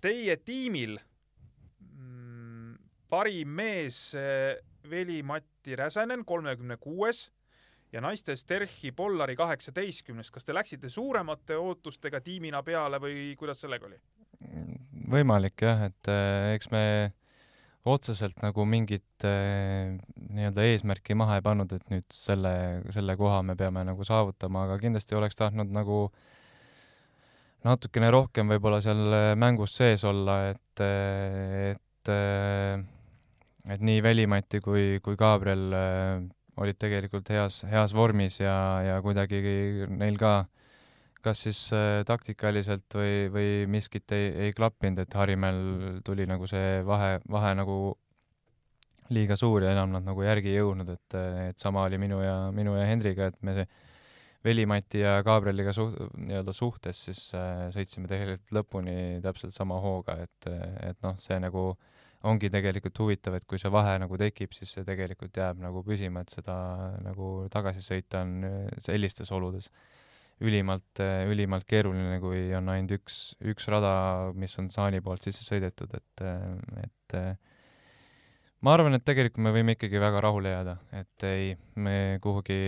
[0.00, 0.96] teie tiimil
[1.80, 2.76] mm,
[3.10, 4.56] parim mees äh,
[4.88, 7.28] Veli-Matti Räsänen, kolmekümne kuues
[7.92, 10.30] ja naistes Terhi Pollari kaheksateistkümnes.
[10.30, 14.00] kas te läksite suuremate ootustega tiimina peale või kuidas sellega oli?
[15.08, 16.84] Võimalik jah, et äh, eks me
[17.88, 19.94] otseselt nagu mingit äh,
[20.28, 22.52] nii-öelda eesmärki maha ei pannud, et nüüd selle,
[22.94, 26.08] selle koha me peame nagu saavutama, aga kindlasti oleks tahtnud nagu
[27.66, 32.12] natukene rohkem võib-olla seal äh, mängus sees olla, et, äh, et,
[33.68, 35.72] et nii Välimati kui, kui Gabriel
[36.58, 38.54] olid tegelikult heas, heas vormis ja,
[38.86, 39.42] ja kuidagi
[39.92, 40.32] neil ka
[41.24, 46.78] kas siis äh, taktikaliselt või, või miskit ei, ei klappinud, et Harimäel tuli nagu see
[46.86, 47.78] vahe, vahe nagu
[49.14, 52.36] liiga suur ja enam nad nagu järgi ei jõudnud, et, et sama oli minu ja,
[52.54, 53.68] minu ja Hendriga, et me see
[54.46, 60.50] Veli-Mati ja Gabrieliga suht-, nii-öelda suhtes siis äh, sõitsime tegelikult lõpuni täpselt sama hooga, et,
[60.86, 61.72] et noh, see nagu
[62.28, 66.22] ongi tegelikult huvitav, et kui see vahe nagu tekib, siis see tegelikult jääb nagu püsima,
[66.22, 66.56] et seda
[67.04, 69.72] nagu tagasi sõita on äh, sellistes oludes
[70.44, 73.92] ülimalt, ülimalt keeruline, kui on ainult üks, üks rada,
[74.38, 76.24] mis on saani poolt sisse sõidetud, et,
[76.84, 77.16] et
[78.62, 81.50] ma arvan, et tegelikult me võime ikkagi väga rahule jääda, et ei,
[81.82, 82.58] me kuhugi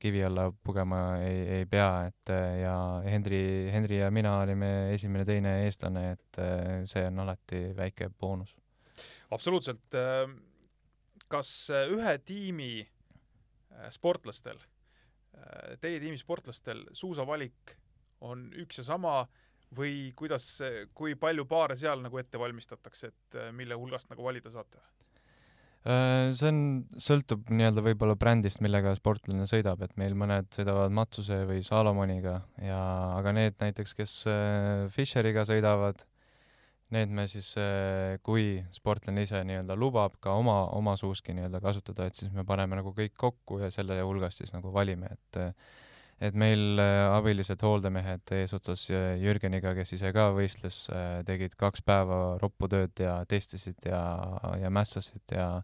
[0.00, 6.06] kivi alla pugema ei, ei pea, et ja Henri, Henri ja mina olime esimene-teine eestlane,
[6.16, 6.42] et
[6.90, 8.56] see on alati väike boonus.
[9.30, 10.00] absoluutselt.
[11.30, 12.72] kas ühe tiimi
[13.94, 14.58] sportlastel
[15.80, 17.76] teie tiimi sportlastel suusavalik
[18.26, 19.22] on üks ja sama
[19.76, 20.46] või kuidas,
[20.96, 24.82] kui palju paare seal nagu ette valmistatakse, et äh, mille hulgast nagu valida saate?
[25.86, 26.62] Äh, see on,
[27.00, 32.80] sõltub nii-öelda võib-olla brändist, millega sportlane sõidab, et meil mõned sõidavad Matsuse või Salomoniga ja,
[33.16, 34.16] aga need näiteks, kes
[34.92, 36.04] Fischeriga sõidavad,
[36.94, 42.08] need me siis, eh, kui sportlane ise nii-öelda lubab ka oma, oma suuski nii-öelda kasutada,
[42.08, 45.40] et siis me paneme nagu kõik kokku ja selle hulgast siis nagu valime, et
[46.20, 48.82] et meil eh, abilised hooldemehed eesotsas
[49.22, 50.82] Jürgeniga, kes ise ka võistles,
[51.24, 54.02] tegid kaks päeva roppu tööd ja testisid ja,
[54.60, 55.62] ja mässasid ja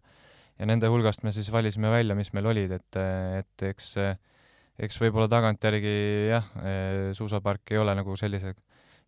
[0.57, 2.97] ja nende hulgast me siis valisime välja, mis meil olid, et,
[3.37, 3.91] et eks
[4.81, 5.93] eks võib-olla tagantjärgi
[6.31, 6.49] jah,
[7.13, 8.55] suusapark ei ole nagu sellise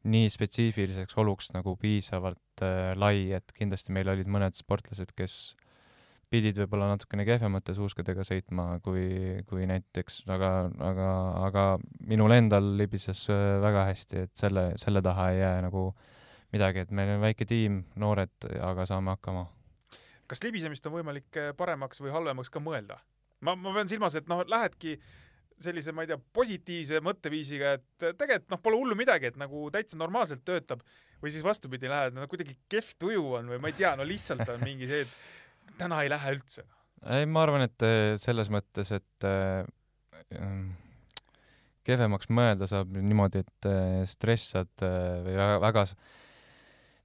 [0.08, 5.36] nii spetsiifiliseks oluks nagu piisavalt äh, lai, et kindlasti meil olid mõned sportlased, kes
[6.30, 10.52] pidid võib-olla natukene kehvemate suuskadega sõitma kui, kui näiteks, aga,
[10.86, 11.10] aga,
[11.50, 11.66] aga
[12.08, 15.90] minul endal libises äh, väga hästi, et selle, selle taha ei jää nagu
[16.54, 19.48] midagi, et meil on väike tiim, noored, aga saame hakkama.
[20.30, 23.02] kas libisemist on võimalik äh, paremaks või halvemaks ka mõelda?
[23.42, 25.29] ma, ma pean silmas, et noh, lähedki äh,
[25.64, 30.00] sellise, ma ei tea, positiivse mõtteviisiga, et tegelikult noh, pole hullu midagi, et nagu täitsa
[30.00, 30.84] normaalselt töötab
[31.20, 34.48] või siis vastupidi, lähed no kuidagi kehv tuju on või ma ei tea, no lihtsalt
[34.54, 36.66] on mingi see, et täna ei lähe üldse.
[37.04, 39.66] ei, ma arvan, et eh, selles mõttes, et äh,
[41.88, 45.86] kehvemaks mõelda saab niimoodi, et äh, stressad äh, või väga, väga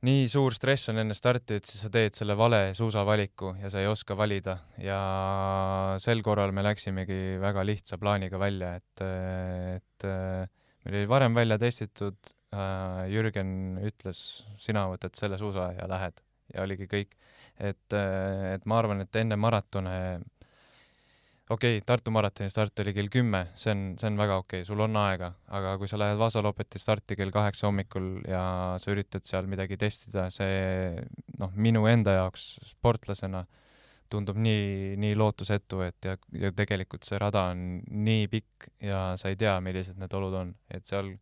[0.05, 3.81] nii suur stress on enne starti, et siis sa teed selle vale suusavaliku ja sa
[3.81, 4.99] ei oska valida ja
[6.03, 9.05] sel korral me läksimegi väga lihtsa plaaniga välja, et,
[9.79, 10.09] et
[10.85, 12.19] meil oli varem välja testitud,
[12.55, 16.21] äh, Jürgen ütles, sina võtad selle suusa ja lähed
[16.53, 17.17] ja oligi kõik.
[17.55, 19.97] et, et ma arvan, et enne maratone
[21.51, 24.69] okei okay,, Tartu maratoni start oli kell kümme, see on, see on väga okei okay,,
[24.69, 28.45] sul on aega, aga kui sa lähed Vasa Lopeti starti kell kaheksa hommikul ja
[28.81, 30.95] sa üritad seal midagi testida, see
[31.41, 33.45] noh, minu enda jaoks sportlasena
[34.13, 39.33] tundub nii, nii lootusetu, et ja, ja tegelikult see rada on nii pikk ja sa
[39.33, 41.15] ei tea, millised need olud on, et seal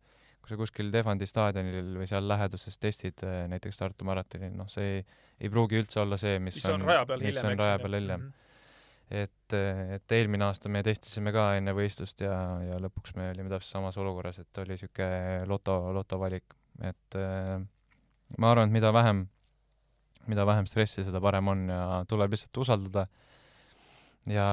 [0.43, 4.97] kui sa kuskil Tehvandi staadionil või seal läheduses testid eh, näiteks Tartu maratonil, noh, see
[4.97, 5.05] ei,
[5.39, 7.79] ei pruugi üldse olla see, mis, mis on, on raja peal hiljem, mis on raja
[9.57, 12.35] et, et eelmine aasta me testisime ka enne võistlust ja,
[12.67, 17.57] ja lõpuks me olime täpselt samas olukorras, et oli niisugune loto, lotovalik, et äh,
[18.37, 19.25] ma arvan, et mida vähem,
[20.31, 23.07] mida vähem stressi, seda parem on ja tuleb lihtsalt usaldada.
[24.29, 24.47] ja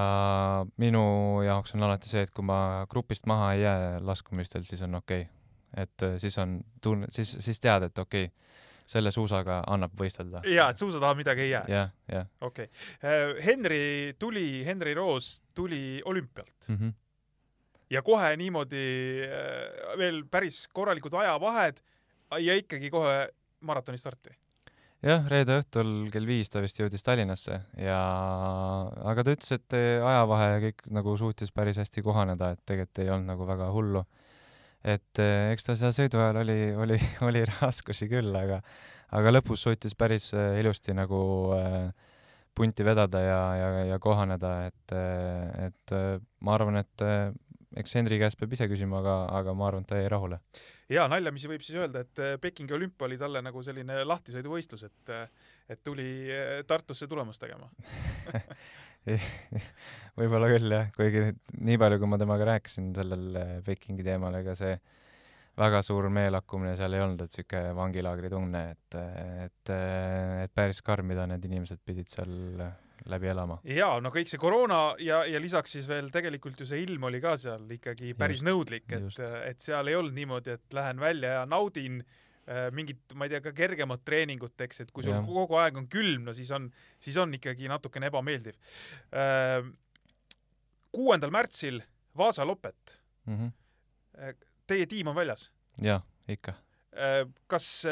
[0.83, 1.03] minu
[1.47, 5.23] jaoks on alati see, et kui ma grupist maha ei jää laskumistel, siis on okei.
[5.23, 5.83] Okay..
[5.85, 8.25] et siis on tunne, siis, siis tead, et okei.
[8.25, 8.49] okay
[8.91, 10.43] selle suusaga annab võistelda.
[10.51, 11.65] jaa, et suusa taha midagi ei jää.
[11.71, 12.27] jah, jah.
[12.41, 12.91] okei okay..
[13.05, 13.83] Äh, Henri
[14.19, 16.77] tuli, Henri Roos tuli olümpialt mm.
[16.77, 16.93] -hmm.
[17.91, 18.85] ja kohe niimoodi
[19.27, 21.83] äh, veel päris korralikud ajavahed
[22.39, 23.29] ja ikkagi kohe
[23.61, 24.35] maratoni starti
[25.03, 28.01] jah, reede õhtul kell viis ta vist jõudis Tallinnasse ja,
[29.13, 33.11] aga ta ütles, et ajavahe ja kõik nagu suutis päris hästi kohaneda, et tegelikult ei
[33.15, 34.05] olnud nagu väga hullu
[34.85, 36.97] et eh, eks ta seal sõidu ajal oli, oli,
[37.29, 38.61] oli raskusi küll, aga,
[39.17, 41.21] aga lõpus suutis päris eh, ilusti nagu
[41.57, 41.91] äh,
[42.57, 44.93] punti vedada ja, ja, ja kohaneda, et,
[45.65, 45.93] et
[46.45, 47.05] ma arvan, et
[47.79, 50.41] eks Henri käest peab ise küsima, aga, aga ma arvan, et ta jäi rahule.
[50.91, 55.15] ja naljamisi võib siis öelda, et Pekingi olümpia oli talle nagu selline lahtisõiduvõistlus, et,
[55.71, 56.11] et tuli
[56.67, 57.71] Tartusse tulemust tegema
[60.19, 61.27] võib-olla küll jah, kuigi
[61.65, 64.75] nii palju, kui ma temaga rääkisin sellel äh, Pekingi teemal, ega see
[65.61, 69.01] väga suur meelakkumine seal ei olnud, et sihuke vangilaagri tunne, et,
[69.47, 69.73] et,
[70.45, 72.33] et päris karm, mida need inimesed pidid seal
[73.11, 73.59] läbi elama.
[73.65, 77.21] jaa, no kõik see koroona ja, ja lisaks siis veel tegelikult ju see ilm oli
[77.21, 81.41] ka seal ikkagi päris just, nõudlik, et, et seal ei olnud niimoodi, et lähen välja
[81.41, 82.29] ja naudin äh, Äh,
[82.75, 86.25] mingit, ma ei tea, ka kergemat treeningut, eks, et kui sul kogu aeg on külm,
[86.27, 86.67] no siis on,
[87.03, 88.57] siis on ikkagi natukene ebameeldiv.
[89.15, 89.61] Äh,
[90.91, 91.79] kuuendal märtsil
[92.19, 93.37] Vaasa Lopet mm.
[93.37, 94.39] -hmm.
[94.67, 95.51] Teie tiim on väljas?
[95.83, 96.53] jah, ikka.
[97.47, 97.87] kas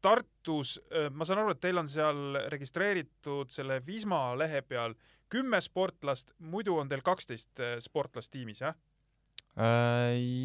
[0.00, 4.94] Tartus, ma saan aru, et teil on seal registreeritud selle Visma lehe peal
[5.28, 8.74] kümme sportlast, muidu on teil kaksteist sportlast tiimis, jah?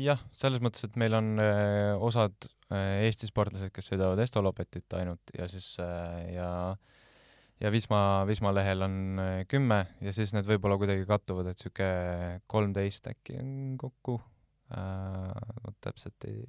[0.03, 1.39] jah, selles mõttes, et meil on
[2.01, 6.49] osad Äh, Eesti sportlased, kes sõidavad Estolopetit ainult ja siis äh, ja
[7.61, 11.89] ja Wisma, Wisma lehel on äh, kümme ja siis need võib-olla kuidagi kattuvad, et sihuke
[12.51, 14.17] kolmteist äkki on kokku
[14.73, 15.29] äh,.
[15.63, 16.41] vot täpselt ei.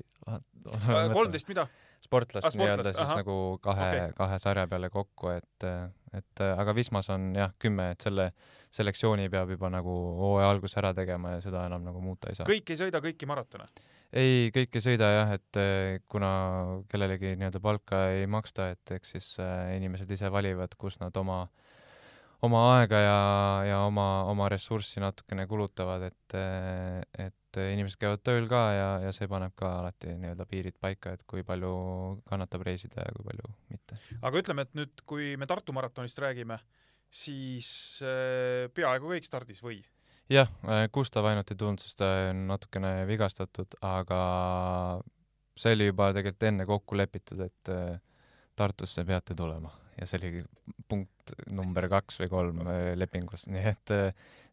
[1.13, 1.67] kolmteist mida?
[2.03, 3.21] sportlast ah, nii-öelda siis aha.
[3.21, 5.69] nagu kahe okay., kahe sarja peale kokku, et,
[6.17, 8.31] et aga Wismas on jah, kümme, et selle
[8.75, 12.49] selektsiooni peab juba nagu hooaja alguses ära tegema ja seda enam nagu muuta ei saa.
[12.49, 13.69] kõik ei sõida kõiki maratone?
[14.15, 16.31] Ei, kõik ei sõida jah, et eh, kuna
[16.91, 21.45] kellelegi nii-öelda palka ei maksta, et eks siis äh, inimesed ise valivad, kus nad oma,
[22.47, 23.19] oma aega ja,
[23.71, 29.13] ja oma, oma ressurssi natukene kulutavad, et, eh, et inimesed käivad tööl ka ja, ja
[29.17, 31.73] see paneb ka alati nii-öelda piirid paika, et kui palju
[32.29, 34.01] kannatab reisida ja kui palju mitte.
[34.21, 36.61] aga ütleme, et nüüd, kui me Tartu maratonist räägime,
[37.09, 37.69] siis
[38.77, 39.81] peaaegu kõik stardis või?
[40.33, 44.21] Jah, äh, Gustav ainult ei tulnud, sest ta on natukene vigastatud, aga
[45.57, 47.97] see oli juba tegelikult enne kokku lepitud, et äh,
[48.57, 49.69] Tartusse peate tulema.
[50.01, 50.39] Ja see oli
[50.89, 53.93] punkt number kaks või kolm äh, lepingus, nii et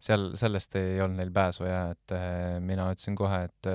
[0.04, 2.16] seal, sellest ei olnud neil pääsu ja et
[2.64, 3.72] mina ütlesin kohe, et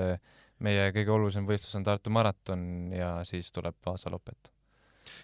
[0.61, 2.61] meie kõige olulisem võistlus on Tartu maraton
[2.93, 4.53] ja siis tuleb Vaasa Lopet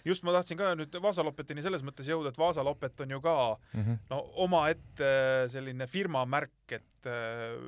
[0.06, 3.22] just ma tahtsin ka nüüd Vaasa Lopetini selles mõttes jõuda, et Vaasa Lopet on ju
[3.22, 3.36] ka
[3.74, 3.98] mm -hmm.
[4.10, 5.12] no omaette
[5.52, 7.60] selline firma märk, et äh,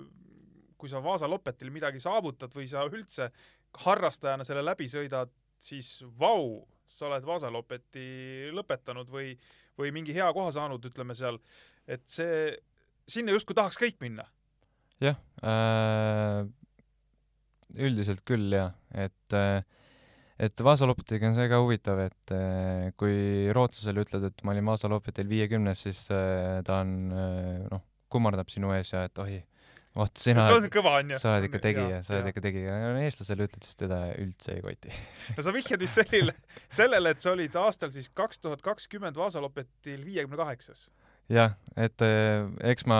[0.77, 3.31] kui sa Vaasa Lopetil midagi saavutad või sa üldse
[3.83, 9.33] harrastajana selle läbi sõidad, siis vau, sa oled Vaasa Lopeti lõpetanud või,
[9.77, 11.39] või mingi hea koha saanud, ütleme seal,
[11.87, 12.55] et see,
[13.07, 14.27] sinna justkui tahaks kõik minna.
[15.01, 16.47] jah äh,,
[17.77, 19.61] üldiselt küll jah, et äh,
[20.39, 24.69] et Vaasa Lopetiga on see ka huvitav, et äh, kui rootslasele ütled, et ma olin
[24.69, 29.39] Vaasa Lopetil viiekümnes, siis äh, ta on äh, noh, kummardab sinu ees ja et ohi,
[29.97, 32.77] vot sina, sa oled ikka tegija, sa oled ikka tegija.
[33.01, 34.93] eestlasele ütled, siis teda üldse ei koti.
[35.37, 36.37] No sa vihjad vist sellele,
[36.69, 40.87] sellele, et sa olid aastal siis kaks tuhat kakskümmend Vaasa Lopetil viiekümne kaheksas
[41.31, 42.99] jah, et eh, eks ma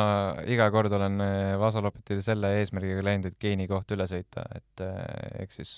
[0.49, 5.43] iga kord olen eh, Vasalopetile selle eesmärgiga läinud, et geeni koht üle sõita, et eh,
[5.45, 5.73] eks siis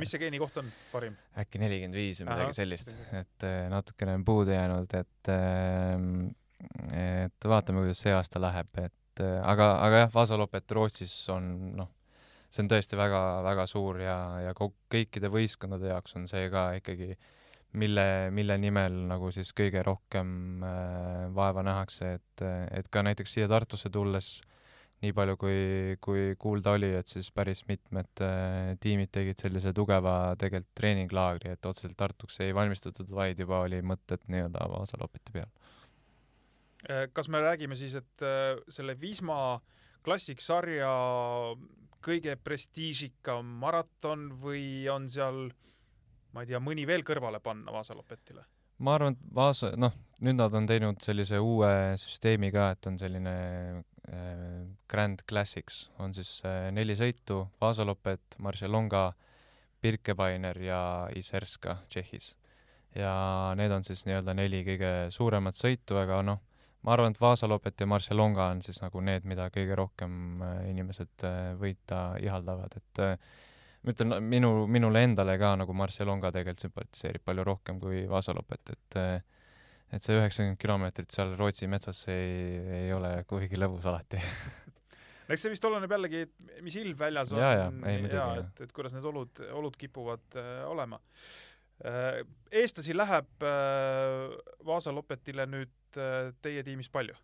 [0.00, 1.18] mis see geeni koht on parim?
[1.40, 5.32] äkki nelikümmend viis või midagi sellist, et natukene on puudu jäänud, et
[7.00, 11.92] et vaatame, kuidas see aasta läheb, et aga, aga jah, Vasalopet Rootsis on noh,
[12.50, 14.16] see on tõesti väga-väga suur ja,
[14.48, 17.14] ja kõikide võistkondade jaoks on see ka ikkagi
[17.72, 18.04] mille,
[18.34, 23.90] mille nimel nagu siis kõige rohkem äh, vaeva nähakse, et, et ka näiteks siia Tartusse
[23.92, 24.38] tulles
[25.00, 25.60] nii palju, kui,
[26.04, 31.66] kui kuulda oli, et siis päris mitmed äh, tiimid tegid sellise tugeva tegelikult treeninglaagri, et
[31.66, 35.48] otseselt Tartuks ei valmistatud, vaid juba oli mõtted nii-öelda Vaasa-Lopeti peal.
[36.88, 39.60] Äh, kas me räägime siis, et äh, selle Wisma
[40.04, 40.90] Classic sarja
[42.04, 45.50] kõige prestiižikam maraton või on seal,
[46.32, 48.46] ma ei tea, mõni veel kõrvale panna Vaasa-Lopetile?
[48.80, 49.92] ma arvan, et Vaasa, noh,
[50.24, 53.34] nüüd nad on teinud sellise uue süsteemi ka, et on selline
[53.76, 59.10] äh, Grand Classics, on siis äh, neli sõitu, Vaasa-Lopet, Marcialonga,
[59.80, 60.82] Birkebeiner ja
[61.16, 62.36] Iserska Tšehhis.
[62.96, 63.12] ja
[63.56, 66.40] need on siis nii-öelda neli kõige suuremat sõitu, aga noh,
[66.82, 71.26] ma arvan, et Vaasa-Lopet ja Marcialonga on siis nagu need, mida kõige rohkem äh, inimesed
[71.28, 73.32] äh, võita ihaldavad, et äh,
[73.80, 78.98] ma ütlen, minu, minule endale ka nagu Marcialonga tegelikult sümpatiseerib palju rohkem kui Vaasa-Lopet, et
[79.90, 85.46] et see üheksakümmend kilomeetrit seal Rootsi metsas ei, ei ole kuigi lõbus alati no eks
[85.46, 88.62] see vist oleneb jällegi, et mis ilm väljas on ja, ja, ei, muidugi, ja et,
[88.66, 91.00] et kuidas need olud, olud kipuvad äh, olema
[91.82, 92.22] äh,.
[92.62, 97.18] eestlasi läheb äh, Vaasa-Lopetile nüüd äh, teie tiimis palju?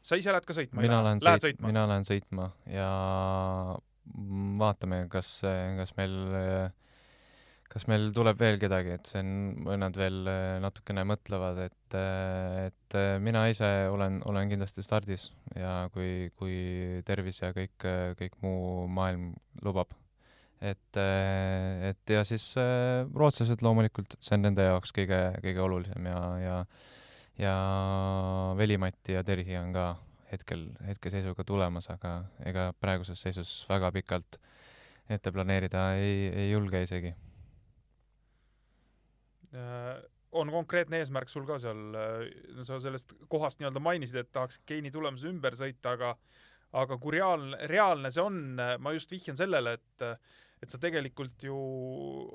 [0.00, 0.80] sa ise lähed ka sõitma?
[0.80, 2.88] mina lähen sõit-, mina lähen sõitma ja
[4.60, 5.38] vaatame, kas,
[5.78, 6.16] kas meil,
[7.70, 9.32] kas meil tuleb veel kedagi, et see on,
[9.68, 10.20] mõned veel
[10.64, 11.96] natukene mõtlevad, et,
[12.66, 17.88] et mina ise olen, olen kindlasti stardis ja kui, kui tervis ja kõik,
[18.20, 19.32] kõik muu maailm
[19.64, 19.96] lubab.
[20.60, 26.56] et, et ja siis rootslased loomulikult, see on nende jaoks kõige, kõige olulisem ja, ja
[27.40, 29.86] ja Veli-Matti ja Terhi on ka
[30.30, 32.14] hetkel, hetkeseisuga tulemas, aga
[32.46, 34.38] ega praeguses seisus väga pikalt
[35.10, 37.14] ette planeerida ei, ei julge isegi.
[39.50, 39.96] Äh,
[40.32, 41.80] on konkreetne eesmärk sul ka seal,
[42.54, 46.14] no sa sellest kohast nii-öelda mainisid, et tahaks geeni tulemuse ümber sõita, aga
[46.78, 50.06] aga kui reaalne, reaalne see on, ma just vihjan sellele, et
[50.60, 51.56] et sa tegelikult ju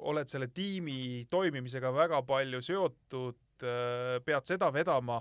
[0.10, 3.38] oled selle tiimi toimimisega väga palju seotud,
[4.26, 5.20] pead seda vedama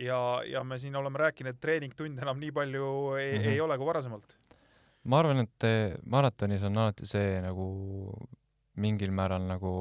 [0.00, 3.54] ja, ja me siin oleme rääkinud, et treeningtunde enam nii palju ei, mm -hmm.
[3.54, 4.36] ei ole kui varasemalt.
[5.04, 7.66] ma arvan, et eh, maratonis on alati see nagu
[8.76, 9.72] mingil määral nagu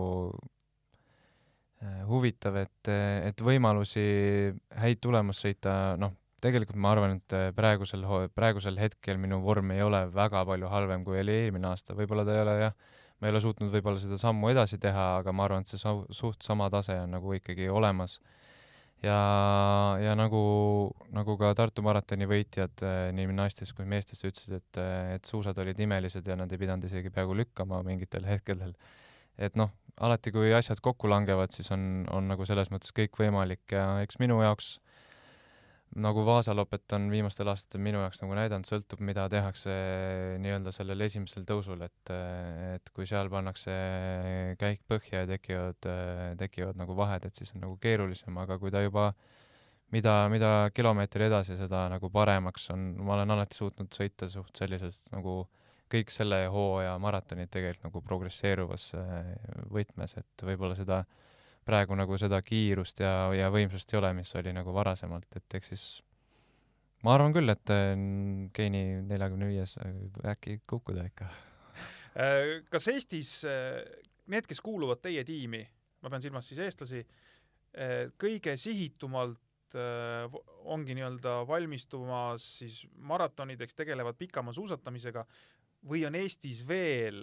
[1.82, 2.88] eh, huvitav, et,
[3.24, 4.06] et võimalusi
[4.84, 8.06] häid tulemussõita, noh, tegelikult ma arvan, et eh, praegusel,
[8.36, 12.36] praegusel hetkel minu vorm ei ole väga palju halvem, kui oli eelmine aasta, võib-olla ta
[12.36, 12.74] ei ole jah,
[13.20, 16.42] ma ei ole suutnud võib-olla seda sammu edasi teha, aga ma arvan, et see suht
[16.44, 18.20] sama tase on nagu ikkagi olemas
[19.06, 19.20] ja,
[20.04, 20.42] ja nagu,
[21.16, 25.58] nagu ka Tartu maratoni võitjad eh, nii naistes kui meestes ütlesid, et, eh, et suusad
[25.62, 28.76] olid imelised ja nad ei pidanud isegi peaaegu lükkama mingitel hetkedel.
[29.40, 29.72] et noh,
[30.04, 34.20] alati kui asjad kokku langevad, siis on, on nagu selles mõttes kõik võimalik ja eks
[34.20, 34.78] minu jaoks
[35.98, 39.74] nagu Vaasa-Lopet on viimastel aastatel minu jaoks nagu näidanud, sõltub, mida tehakse
[40.44, 42.12] nii-öelda sellel esimesel tõusul, et,
[42.76, 43.74] et kui seal pannakse
[44.62, 45.90] käik põhja ja tekivad,
[46.42, 49.10] tekivad nagu vahed, et siis on nagu keerulisem, aga kui ta juba
[49.96, 55.02] mida, mida kilomeetri edasi, seda nagu paremaks on, ma olen alati suutnud sõita suht sellises
[55.14, 55.42] nagu
[55.90, 58.92] kõik selle hooaja maratonid tegelikult nagu progresseeruvas
[59.74, 61.29] võtmes, et võib-olla seda äh,
[61.70, 65.74] praegu nagu seda kiirust ja, ja võimsust ei ole, mis oli nagu varasemalt, et eks
[65.74, 65.84] siis
[67.06, 67.94] ma arvan küll, et äh,
[68.56, 69.78] geeni neljakümne viies
[70.34, 71.30] äkki kukkuda ikka.
[72.20, 73.84] Äh, kas Eestis äh,
[74.32, 75.62] need, kes kuuluvad teie tiimi,
[76.04, 77.04] ma pean silmas siis eestlasi,
[78.18, 79.76] kõige sihitumalt
[80.74, 85.22] ongi nii-öelda valmistumas siis maratonideks, tegelevad pikama suusatamisega
[85.92, 87.20] või on Eestis veel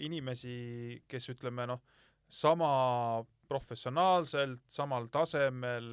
[0.00, 1.82] inimesi, kes ütleme noh,
[2.32, 2.70] sama
[3.48, 5.88] professionaalselt, samal tasemel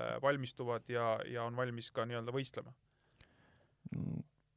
[0.00, 2.74] äh, valmistuvad ja, ja on valmis ka nii-öelda võistlema?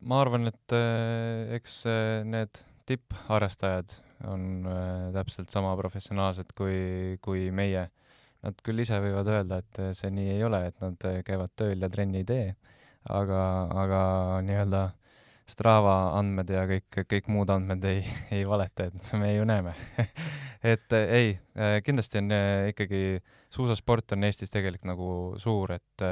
[0.02, 2.60] ma arvan, et äh, eks äh, need
[2.90, 3.94] tippharrastajad
[4.28, 4.66] on
[5.16, 7.88] täpselt sama professionaalsed kui, kui meie.
[8.42, 11.90] Nad küll ise võivad öelda, et see nii ei ole, et nad käivad tööl ja
[11.94, 12.48] trenni ei tee,
[13.10, 13.42] aga,
[13.84, 14.02] aga
[14.46, 14.82] nii-öelda
[15.52, 18.06] Strava andmed ja kõik, kõik muud andmed ei,
[18.38, 19.76] ei valeta, et me ju näeme.
[20.62, 25.10] Et äh, ei, äh, kindlasti on äh, ikkagi, suusasport on Eestis tegelikult nagu
[25.42, 26.06] suur, et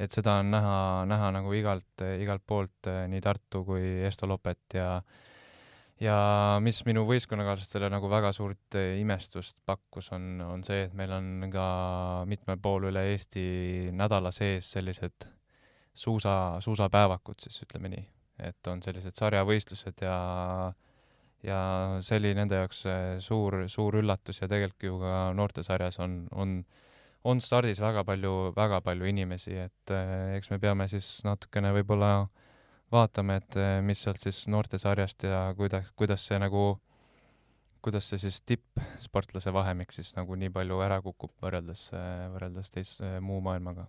[0.00, 0.76] et seda on näha,
[1.08, 4.94] näha nagu igalt, igalt poolt, nii Tartu kui Esto Lopet ja
[6.00, 6.14] ja
[6.64, 11.66] mis minu võistkonnakaaslastele nagu väga suurt imestust pakkus, on, on see, et meil on ka
[12.28, 13.42] mitmel pool üle Eesti
[13.92, 15.28] nädala sees sellised
[15.92, 18.06] suusa, suusapäevakud siis ütleme nii,
[18.42, 20.16] et on sellised sarjavõistlused ja
[21.46, 21.60] ja
[22.04, 22.82] see oli nende jaoks
[23.24, 26.58] suur, suur üllatus ja tegelikult ju ka noortesarjas on, on,
[27.24, 32.12] on stardis väga palju, väga palju inimesi, et eh, eks me peame siis natukene võib-olla
[32.92, 36.74] vaatama, et eh, mis sealt siis noortesarjast ja kuidas, kuidas see nagu
[37.80, 41.86] kuidas see siis tippsportlase vahemik siis nagu nii palju ära kukub võrreldes,
[42.34, 43.86] võrreldes teis-, muu maailmaga?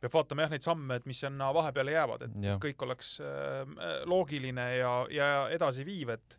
[0.00, 2.58] Peab vaatama jah, neid samme, et mis sinna vahepeale jäävad, et ja.
[2.62, 3.62] kõik oleks äh,
[4.08, 6.38] loogiline ja, ja edasiviiv, et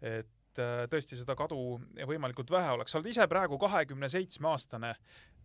[0.00, 2.92] et äh, tõesti seda kadu võimalikult vähe oleks.
[2.92, 4.94] sa oled ise praegu kahekümne seitsme aastane,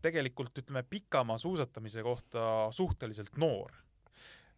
[0.05, 3.74] tegelikult ütleme pikamaa suusatamise kohta suhteliselt noor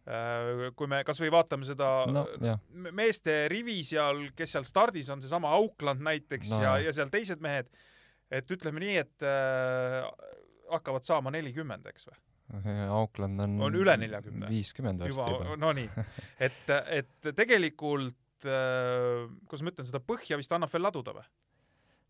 [0.08, 2.22] Äh, kui me kasvõi vaatame seda no,
[2.96, 7.42] meeste rivi seal, kes seal stardis on, seesama Aukland näiteks no, ja, ja seal teised
[7.44, 7.68] mehed,
[8.32, 10.06] et ütleme nii, et äh,
[10.72, 12.16] hakkavad saama nelikümmend, eks või?
[12.94, 14.48] Aukland on on üle neljakümne.
[14.48, 15.56] viiskümmend varsti juba, juba..
[15.60, 15.88] Nonii,
[16.46, 21.26] et, et tegelikult äh, kuidas ma ütlen, seda põhja vist annab veel laduda või?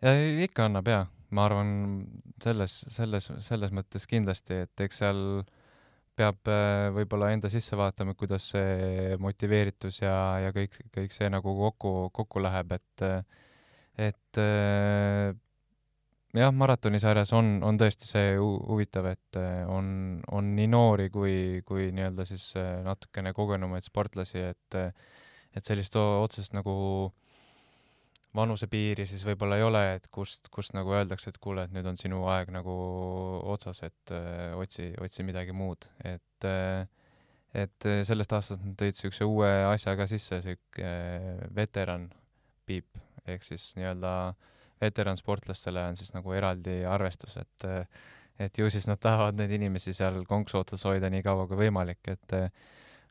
[0.05, 0.15] ja
[0.47, 1.73] ikka annab jaa, ma arvan
[2.43, 5.25] selles, selles, selles mõttes kindlasti, et eks seal
[6.19, 10.15] peab äh, võib-olla enda sisse vaatama, kuidas see motiveeritus ja,
[10.47, 13.07] ja kõik, kõik see nagu kokku, kokku läheb, et
[13.99, 15.35] et äh,
[16.37, 21.89] jah, maratonisarjas on, on tõesti see huvitav, et äh, on, on nii noori kui, kui
[21.95, 22.51] nii-öelda siis
[22.85, 24.83] natukene kogenumaid sportlasi, et
[25.57, 26.75] et sellist otsest nagu
[27.09, 27.29] äh,
[28.37, 31.99] vanusepiiri siis võib-olla ei ole, et kust, kust nagu öeldakse, et kuule, et nüüd on
[32.01, 32.75] sinu aeg nagu
[33.55, 36.87] otsas, et öö, äh, otsi, otsi midagi muud, et öö, äh,
[37.65, 42.09] et äh, sellest aastast nad tõid niisuguse uue asja ka sisse, niisugune veteran
[42.69, 44.13] piip, ehk siis nii-öelda
[44.81, 47.69] veteransportlastele on siis nagu eraldi arvestus, et
[48.39, 52.05] et ju siis nad tahavad neid inimesi seal konksu otsas hoida nii kaua kui võimalik,
[52.07, 52.35] et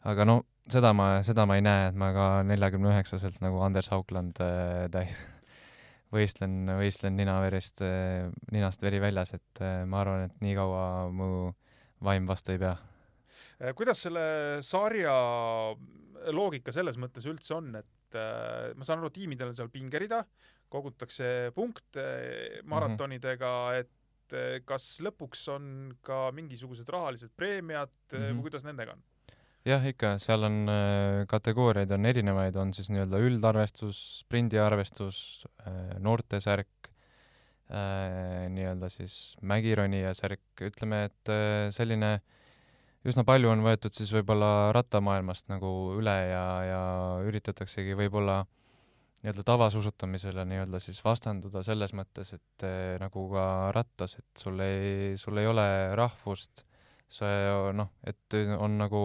[0.08, 0.38] aga no
[0.72, 4.86] seda ma, seda ma ei näe, et ma ka neljakümne üheksaselt nagu Anders Haukland äh,
[4.94, 5.16] täis
[6.16, 11.30] võistlen, võistlen ninaverist äh,, ninast veri väljas, et äh, ma arvan, et nii kaua mu
[12.04, 12.76] vaim vastu ei pea.
[13.62, 14.26] Äh, kuidas selle
[14.66, 15.16] sarja
[16.34, 20.24] loogika selles mõttes üldse on, et äh, ma saan aru, tiimidel on seal pingerida,
[20.70, 22.08] kogutakse punkte
[22.64, 23.80] maratonidega mm, -hmm.
[23.80, 28.34] et äh, kas lõpuks on ka mingisugused rahalised preemiad mm -hmm.
[28.36, 29.04] või kuidas nendega on?
[29.68, 35.20] jah, ikka, seal on äh, kategooriaid on erinevaid, on siis nii-öelda üldarvestus, sprindiarvestus,
[35.66, 36.90] äh, noortesärk,
[37.72, 41.34] äh, nii-öelda siis mägironija särk, ütleme, et
[41.76, 42.18] selline
[43.08, 46.82] üsna palju on võetud siis võib-olla rattamaailmast nagu üle ja, ja
[47.28, 48.42] üritataksegi võib-olla
[49.24, 52.66] nii-öelda tavasuusatamisele nii-öelda siis vastanduda selles mõttes, et
[53.02, 56.64] nagu ka rattas, et sul ei, sul ei ole rahvust,
[57.10, 57.36] see
[57.76, 59.04] noh, et on nagu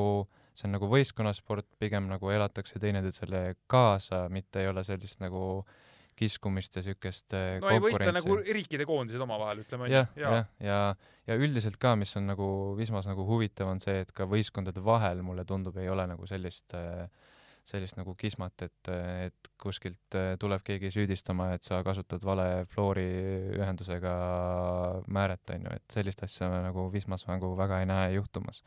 [0.52, 5.62] see on nagu võistkonnasport, pigem nagu elatakse teineteisele kaasa, mitte ei ole sellist nagu
[6.18, 9.96] kiskumist ja siukest äh, no ei võistle nagu riikide koondised omavahel, ütleme onju.
[9.96, 10.80] jah, jah, ja, ja,
[11.32, 12.48] ja üldiselt ka, mis on nagu
[12.78, 16.76] Wismas nagu huvitav, on see, et ka võistkondade vahel mulle tundub, ei ole nagu sellist
[16.76, 17.06] äh,
[17.68, 18.92] sellist nagu kismat, et,
[19.26, 23.06] et kuskilt äh, tuleb keegi süüdistama, et sa kasutad vale fluori
[23.58, 24.14] ühendusega
[25.06, 28.64] määret, on ju, et sellist asja nagu Wismas nagu väga ei näe juhtumas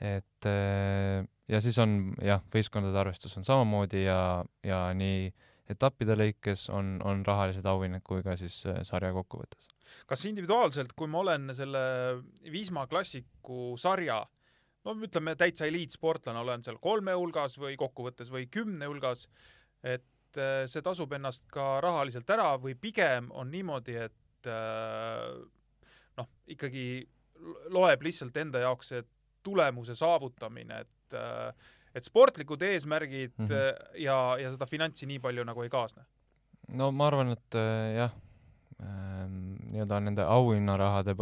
[0.00, 5.28] et äh, ja siis on jah, võistkondade arvestus on samamoodi ja, ja nii
[5.70, 9.68] etappide lõikes on, on rahalised auhinnad kui ka siis äh, sarja kokkuvõttes.
[10.08, 11.82] kas individuaalselt, kui ma olen selle
[12.50, 14.22] Wisma klassiku sarja
[14.84, 19.26] no ütleme, täitsa eliitsportlane, olen seal kolme hulgas või kokkuvõttes või kümne hulgas,
[19.82, 24.16] et äh, see tasub ennast ka rahaliselt ära või pigem on niimoodi, et
[26.16, 26.84] noh, ikkagi
[27.68, 29.08] loeb lihtsalt enda jaoks, et
[29.44, 33.96] tulemuse saavutamine, et äh, et sportlikud eesmärgid mm -hmm.
[33.98, 36.04] ja, ja seda finantsi nii palju nagu ei kaasne?
[36.68, 38.12] no ma arvan, et äh, jah
[38.82, 41.14] ähm,, nii-öelda nende auhinnarahade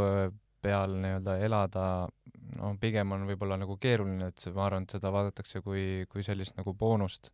[0.63, 2.09] peal nii-öelda elada,
[2.57, 6.57] no pigem on võib-olla nagu keeruline, et ma arvan, et seda vaadatakse kui, kui sellist
[6.57, 7.33] nagu boonust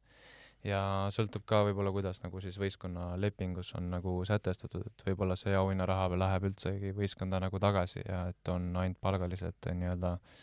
[0.65, 0.81] ja
[1.13, 6.09] sõltub ka võib-olla, kuidas nagu siis võistkonna lepingus on nagu sätestatud, et võib-olla see auhinnaraha
[6.17, 10.43] läheb üldsegi võistkonda nagu tagasi ja et on ainult palgalised nii-öelda äh,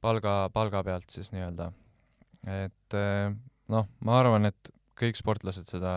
[0.00, 1.70] palga, palga pealt siis nii-öelda.
[2.48, 3.32] et eh,
[3.72, 5.92] noh, ma arvan, et kõik sportlased seda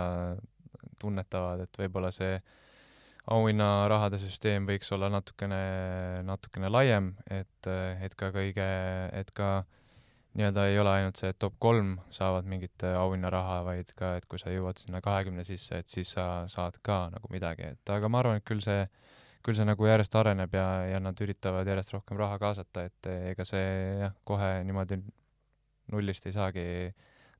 [1.02, 2.36] tunnetavad, et võib-olla see
[3.30, 5.62] auhinnarahade süsteem võiks olla natukene,
[6.26, 8.66] natukene laiem, et, et ka kõige,
[9.14, 9.62] et ka
[10.40, 14.40] nii-öelda ei ole ainult see, et top kolm saavad mingit auhinnaraha, vaid ka, et kui
[14.42, 18.24] sa jõuad sinna kahekümne sisse, et siis sa saad ka nagu midagi, et aga ma
[18.24, 18.86] arvan, et küll see
[19.42, 23.46] küll see nagu järjest areneb ja, ja nad üritavad järjest rohkem raha kaasata, et ega
[23.48, 23.64] see
[24.04, 25.00] jah, kohe niimoodi
[25.92, 26.66] nullist ei saagi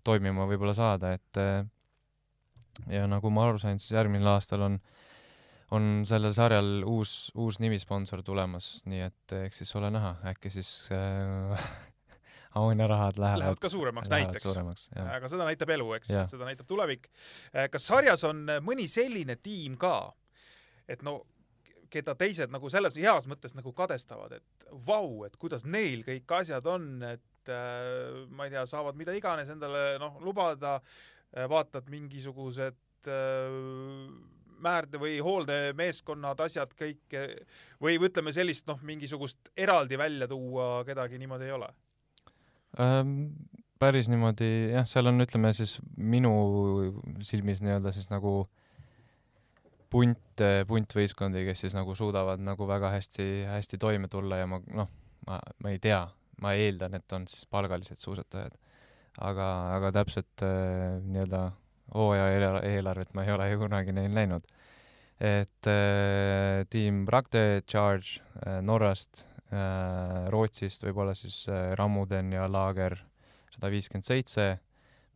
[0.04, 1.42] toimima võib-olla saada, et
[2.90, 4.80] ja nagu ma aru sain, siis järgmisel aastal on,
[5.76, 10.72] on sellel sarjal uus, uus nimisponsor tulemas, nii et eks siis ole näha, äkki siis
[10.96, 11.66] äh,
[12.62, 14.88] auhinnarahad lähevad lähevad ka suuremaks lähevad näiteks.
[15.02, 17.08] aga seda näitab elu, eks, seda näitab tulevik.
[17.72, 20.12] kas sarjas on mõni selline tiim ka,
[20.92, 21.22] et no
[21.92, 26.68] keda teised nagu selles heas mõttes nagu kadestavad, et vau, et kuidas neil kõik asjad
[26.72, 30.80] on, et äh, ma ei tea, saavad mida iganes endale noh lubada,
[31.32, 37.18] vaatad mingisugused äh, määrde või hooldemeeskonnad, asjad kõik
[37.82, 41.70] või, ütleme sellist noh, mingisugust eraldi välja tuua kedagi niimoodi ei ole.
[42.80, 43.16] Ähm,
[43.82, 46.32] päris niimoodi jah, seal on, ütleme siis minu
[47.26, 48.46] silmis nii-öelda siis nagu
[49.92, 54.62] punt, punt võistkondi, kes siis nagu suudavad nagu väga hästi, hästi toime tulla ja ma
[54.72, 54.92] noh,
[55.28, 56.04] ma, ma ei tea,
[56.42, 58.56] ma eeldan, et on siis palgalised suusatajad.
[59.20, 61.50] aga, aga täpselt äh, nii-öelda
[61.94, 64.46] hooaja eela- eelarvet ma ei ole ju kunagi neil näinud.
[65.22, 72.98] et äh, tiim Rakte Charge äh, Norrast äh,, Rootsist võib-olla siis äh, Rammuden ja Laager
[73.52, 74.46] sada viiskümmend seitse,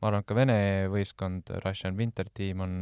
[0.01, 0.57] ma arvan, et ka Vene
[0.93, 2.73] võistkond, Russian Winter Team on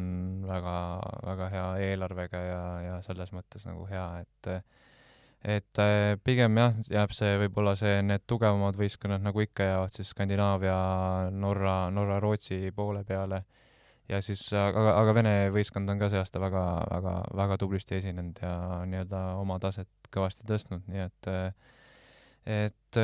[0.50, 0.76] väga,
[1.24, 4.54] väga hea eelarvega ja, ja selles mõttes nagu hea, et
[5.44, 10.12] et äh, pigem jah, jääb see võib-olla see, need tugevamad võistkonnad nagu ikka jäävad siis
[10.16, 10.78] Skandinaavia,
[11.36, 13.44] Norra, Norra, Rootsi poole peale
[14.10, 18.42] ja siis, aga, aga Vene võistkond on ka see aasta väga, väga, väga tublisti esinenud
[18.44, 18.54] ja
[18.90, 21.32] nii-öelda oma taset kõvasti tõstnud, nii et
[22.44, 23.00] et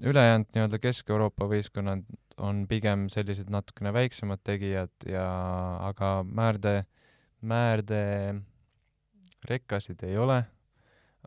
[0.00, 2.04] ülejäänud nii-öelda Kesk-Euroopa võistkonnad
[2.42, 5.26] on pigem sellised natukene väiksemad tegijad ja
[5.88, 6.84] aga määrde,
[7.42, 8.02] määrde
[9.48, 10.40] rekkasid ei ole,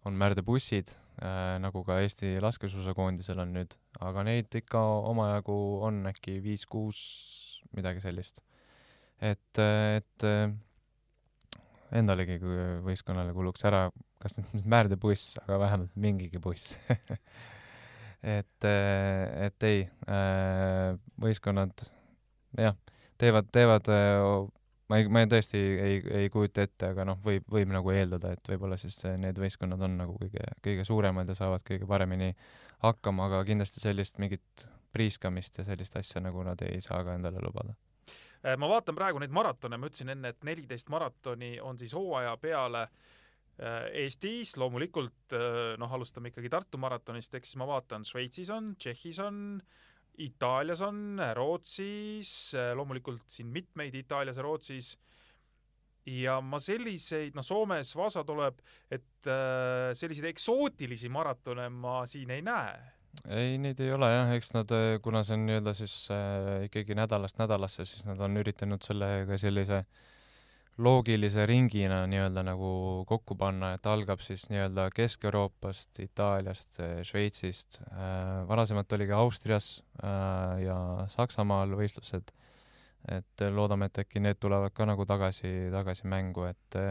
[0.05, 4.81] on määrdebussid äh,, nagu ka Eesti laskesuusakoondisel on nüüd, aga neid ikka
[5.11, 5.57] omajagu
[5.87, 6.99] on äkki viis-kuus,
[7.75, 8.41] midagi sellist.
[9.21, 10.49] Et, et äh,
[11.97, 12.39] endalegi
[12.85, 13.87] võistkonnale kuluks ära
[14.21, 16.75] kas nüüd määrdebuss, aga vähemalt mingigi buss
[18.37, 19.83] et, et ei,
[21.21, 21.85] võistkonnad
[22.57, 22.77] jah,
[23.21, 23.89] teevad, teevad,
[24.89, 28.33] ma ei, ma ei tõesti ei, ei kujuta ette, aga noh, võib, võib nagu eeldada,
[28.33, 32.33] et võib-olla siis need võistkonnad on nagu kõige, kõige suuremad ja saavad kõige paremini
[32.83, 37.41] hakkama, aga kindlasti sellist mingit priiskamist ja sellist asja nagu nad ei saa ka endale
[37.43, 37.75] lubada.
[38.55, 42.85] Ma vaatan praegu neid maratone, ma ütlesin enne, et neliteist maratoni on siis hooaja peale
[42.85, 45.35] äh, Eestis, loomulikult
[45.81, 49.41] noh, alustame ikkagi Tartu maratonist, eks ma vaatan, Šveitsis on, Tšehhis on,
[50.17, 52.31] Itaalias on, Rootsis,
[52.75, 54.97] loomulikult siin mitmeid Itaalias ja Rootsis.
[56.07, 62.41] ja ma selliseid, noh, Soomes Vasa tuleb, et äh, selliseid eksootilisi maratone ma siin ei
[62.41, 62.96] näe.
[63.25, 67.39] Ei, neid ei ole jah, eks nad, kuna see on nii-öelda siis äh, ikkagi nädalast
[67.41, 69.83] nädalasse, siis nad on üritanud sellega sellise
[70.77, 72.69] loogilise ringina nii-öelda nagu
[73.09, 76.77] kokku panna, et algab siis nii-öelda Kesk-Euroopast, Itaaliast,
[77.09, 79.71] Šveitsist äh,, varasemalt oli ka Austrias
[80.03, 80.77] äh, ja
[81.13, 82.33] Saksamaal võistlused,
[83.17, 86.81] et loodame, et äkki need tulevad ka nagu tagasi, tagasi mängu, et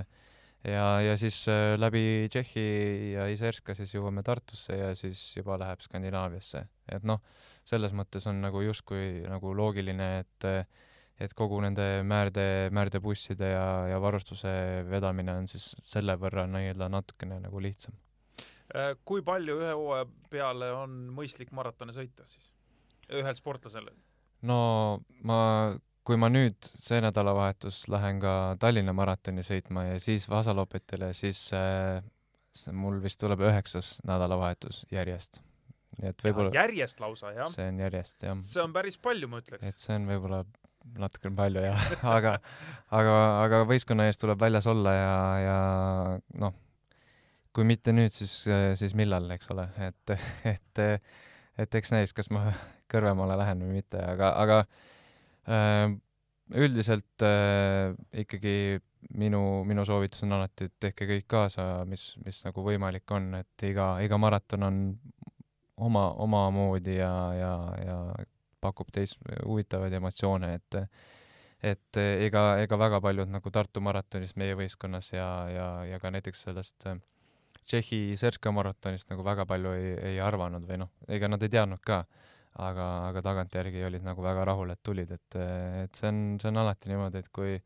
[0.64, 2.66] ja, ja siis äh, läbi Tšehhi
[3.14, 6.66] ja Iserska siis jõuame Tartusse ja siis juba läheb Skandinaaviasse.
[6.92, 7.22] et noh,
[7.66, 10.50] selles mõttes on nagu justkui nagu loogiline, et
[11.16, 14.50] et kogu nende määrde, määrdebusside ja, ja varustuse
[14.90, 17.96] vedamine on siis selle võrra nii-öelda natukene nagu lihtsam.
[19.04, 22.50] kui palju ühe hooaja peale on mõistlik maratone sõita siis,
[23.08, 23.88] ühel sportlasel?
[24.42, 24.58] no
[25.24, 25.38] ma,
[26.06, 28.32] kui ma nüüd see nädalavahetus lähen ka
[28.62, 31.98] Tallinna maratoni sõitma ja siis Vasalopetile, siis äh,
[32.56, 35.42] see mul vist tuleb üheksas nädalavahetus järjest.
[35.96, 37.50] nii et võib-olla järjest lausa, jah?
[37.52, 38.38] see on järjest, jah.
[38.44, 39.66] see on päris palju, ma ütleks.
[39.66, 40.44] et see on võib-olla
[41.00, 42.36] natukene palju jah, aga,
[42.94, 45.58] aga, aga võistkonna ees tuleb väljas olla ja, ja
[46.42, 46.54] noh,
[47.56, 48.42] kui mitte nüüd, siis,
[48.78, 50.18] siis millal, eks ole, et,
[50.54, 50.84] et,
[51.64, 52.52] et eks näis, kas ma
[52.86, 54.60] Kõrvemaale lähen või mitte, aga, aga
[55.46, 58.80] üldiselt äh, ikkagi
[59.14, 63.66] minu, minu soovitus on alati, et tehke kõik kaasa, mis, mis nagu võimalik on, et
[63.66, 64.80] iga, iga maraton on
[65.76, 67.52] oma, omamoodi ja, ja,
[67.84, 67.98] ja
[68.62, 70.80] pakub teist huvitavaid emotsioone, et
[71.66, 76.42] et ega, ega väga paljud nagu Tartu maratonist meie võistkonnas ja, ja, ja ka näiteks
[76.46, 76.84] sellest
[77.66, 81.80] Tšehhi Serska maratonist nagu väga palju ei, ei arvanud või noh, ega nad ei teadnud
[81.82, 82.04] ka,
[82.62, 85.38] aga, aga tagantjärgi olid nagu väga rahul, et tulid, et,
[85.84, 87.56] et see on, see on alati niimoodi, et kui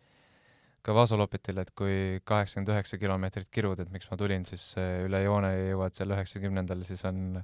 [0.84, 5.22] ka Vasolopetile, et kui kaheksakümmend üheksa kilomeetrit kirud, et miks ma tulin, siis äh, üle
[5.26, 7.42] joone jõuad seal üheksakümnendal, siis on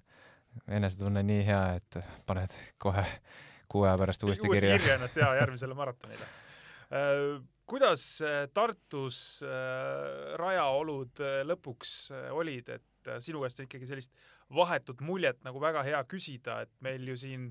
[0.73, 3.05] enesetunne nii hea, et paned kohe
[3.69, 4.81] kuu aja pärast uuesti uuesti kirja.
[4.81, 6.25] kirja ennast jaa, järgmisele maratonile
[6.89, 7.37] äh,
[7.69, 9.21] kuidas äh, Tartus
[10.41, 11.21] rajaolud
[11.51, 11.97] lõpuks
[12.39, 14.17] olid, et sinu käest ikkagi sellist
[14.55, 17.49] vahetut muljet nagu väga hea küsida, et meil ju siin,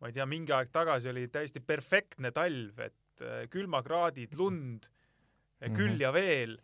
[0.00, 5.76] ma ei tea, mingi aeg tagasi oli täiesti perfektne talv, et külmakraadid, lund mm, -hmm.
[5.76, 6.56] küll ja veel,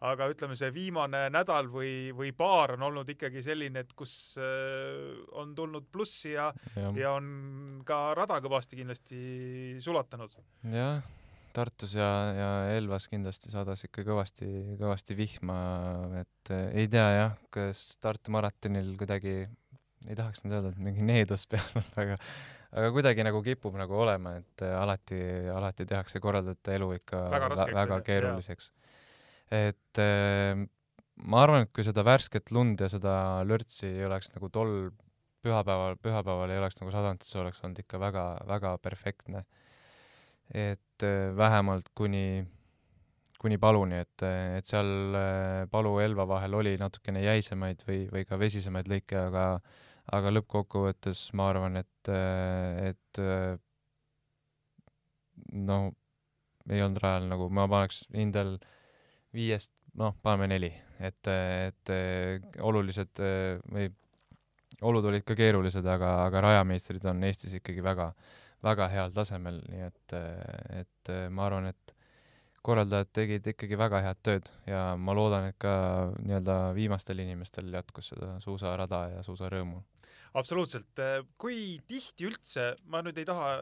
[0.00, 5.18] aga ütleme, see viimane nädal või, või paar on olnud ikkagi selline, et kus äh,
[5.38, 9.20] on tulnud plussi ja, ja., ja on ka rada kõvasti kindlasti
[9.82, 10.36] sulatanud.
[10.72, 11.02] jah,
[11.56, 14.48] Tartus ja, ja Elvas kindlasti sadas ikka kõvasti,
[14.80, 15.58] kõvasti vihma,
[16.20, 19.40] et äh, ei tea jah, kas Tartu maratonil kuidagi,
[20.06, 22.18] ei tahaks nüüd öelda, et mingi needus peal on, aga
[22.76, 25.20] aga kuidagi nagu kipub nagu olema, et äh, alati,
[25.54, 28.72] alati tehakse korraldajate elu ikka väga, raskeks, väga keeruliseks.
[29.58, 30.66] et äh,
[31.24, 33.14] ma arvan, et kui seda värsket lund ja seda
[33.48, 34.90] lörtsi ei oleks nagu tol
[35.44, 39.44] pühapäeval, pühapäeval ei oleks nagu sadanud, siis oleks olnud ikka väga, väga perfektne.
[40.54, 42.44] Et äh, vähemalt kuni,
[43.38, 44.24] kuni Paluni, et,
[44.58, 45.14] et seal
[45.70, 49.46] Palu ja Elva vahel oli natukene jäisemaid või, või ka vesisemaid lõike, aga
[50.08, 53.18] aga lõppkokkuvõttes ma arvan, et, et
[55.52, 55.76] no
[56.68, 58.54] ei olnud rajal nagu, ma paneks hindel
[59.36, 59.68] viiest,
[60.00, 60.70] noh, paneme neli,
[61.04, 61.92] et, et
[62.64, 63.20] olulised
[63.68, 63.90] või
[64.86, 68.12] olud olid ka keerulised, aga, aga rajameistrid on Eestis ikkagi väga,
[68.64, 70.16] väga heal tasemel, nii et,
[70.80, 71.94] et ma arvan, et
[72.66, 75.74] korraldajad tegid ikkagi väga head tööd ja ma loodan, et ka
[76.18, 79.80] nii-öelda viimastel inimestel jätkus seda suusarada ja suusarõõmu
[80.38, 81.00] absoluutselt.
[81.40, 83.54] kui tihti üldse, ma nüüd ei taha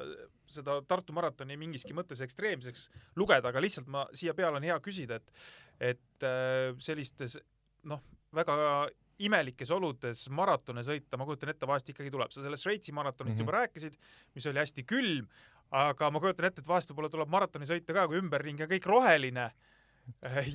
[0.50, 5.20] seda Tartu maratoni mingiski mõttes ekstreemseks lugeda, aga lihtsalt ma siia peale on hea küsida,
[5.20, 5.32] et
[5.92, 6.26] et
[6.80, 7.36] sellistes
[7.84, 8.00] noh,
[8.34, 8.88] väga
[9.18, 13.38] imelikes oludes maratone sõita, ma kujutan ette, vahest ikkagi tuleb, sa sellest Šveitsi maratonist mm
[13.38, 13.46] -hmm.
[13.46, 13.96] juba rääkisid,
[14.34, 15.28] mis oli hästi külm,
[15.70, 18.86] aga ma kujutan ette, et vahest võib-olla tuleb maratoni sõita ka, kui ümberringi on kõik
[18.86, 19.50] roheline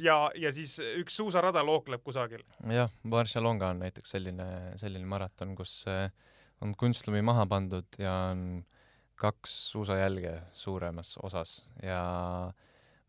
[0.07, 2.43] ja, ja siis üks suusarada lookleb kusagil.
[2.69, 4.47] jah, Barcelona on näiteks selline,
[4.81, 6.09] selline maraton, kus eh,
[6.61, 8.63] on kunstlumi maha pandud ja on
[9.21, 12.01] kaks suusajälge suuremas osas ja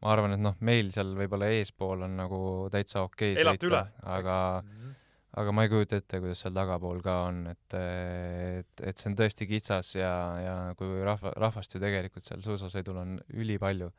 [0.03, 2.41] ma arvan, et noh, meil seal võib-olla eespool on nagu
[2.73, 4.99] täitsa okei okay sõita, aga mm -hmm.
[5.41, 9.19] Aga ma ei kujuta ette, kuidas seal tagapool ka on, et, et, et see on
[9.19, 13.93] tõesti kitsas ja, ja kui rahva, rahvast ju tegelikult seal suusasõidul on ülipalju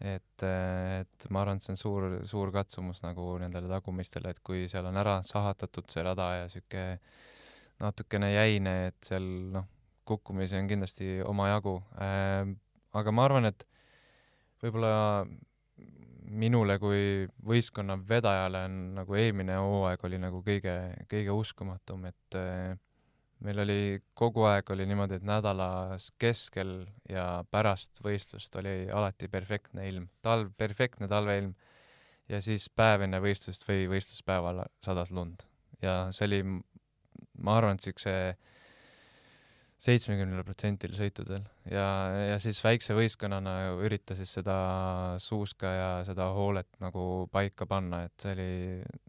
[0.00, 4.66] et, et ma arvan, et see on suur, suur katsumus nagu nendele tagumistele, et kui
[4.70, 6.84] seal on ära sahatatud see rada ja sihuke
[7.82, 9.66] natukene jäine, et seal noh,
[10.08, 12.46] kukkumisi on kindlasti omajagu äh,.
[12.96, 13.66] aga ma arvan, et
[14.62, 15.26] võib-olla
[16.28, 20.74] minule kui võistkonna vedajale on nagu eelmine hooaeg oli nagu kõige,
[21.10, 22.76] kõige uskumatum, et äh,
[23.44, 23.80] meil oli
[24.18, 30.50] kogu aeg oli niimoodi, et nädalas keskel ja pärast võistlust oli alati perfektne ilm, talv,
[30.58, 31.54] perfektne talveilm
[32.28, 35.46] ja siis päev enne võistlust või võistluspäeval sadas lund.
[35.82, 36.42] Ja see oli,
[37.38, 38.12] ma arvan, et siukse
[39.78, 41.86] seitsmekümnele protsendil sõitudel ja,
[42.32, 44.56] ja siis väikse võistkonnana ürita siis seda
[45.22, 48.48] suuska ja seda hoolet nagu paika panna, et see oli,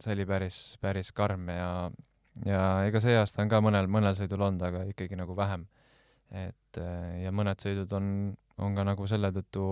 [0.03, 1.71] see oli päris, päris karm ja
[2.45, 5.65] ja ega see aasta on ka mõnel, mõnel sõidul olnud, aga ikkagi nagu vähem.
[6.29, 6.77] et
[7.23, 8.11] ja mõned sõidud on,
[8.61, 9.63] on ka nagu selle tõttu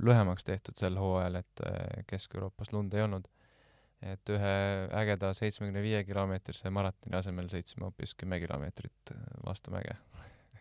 [0.00, 1.62] lühemaks tehtud sel hooajal, et
[2.08, 3.28] Kesk-Euroopas lund ei olnud.
[4.00, 4.56] et ühe
[4.94, 9.12] ägeda seitsmekümne viie kilomeetrise maratoni asemel sõitsime hoopis kümme kilomeetrit
[9.44, 9.98] vastu mäge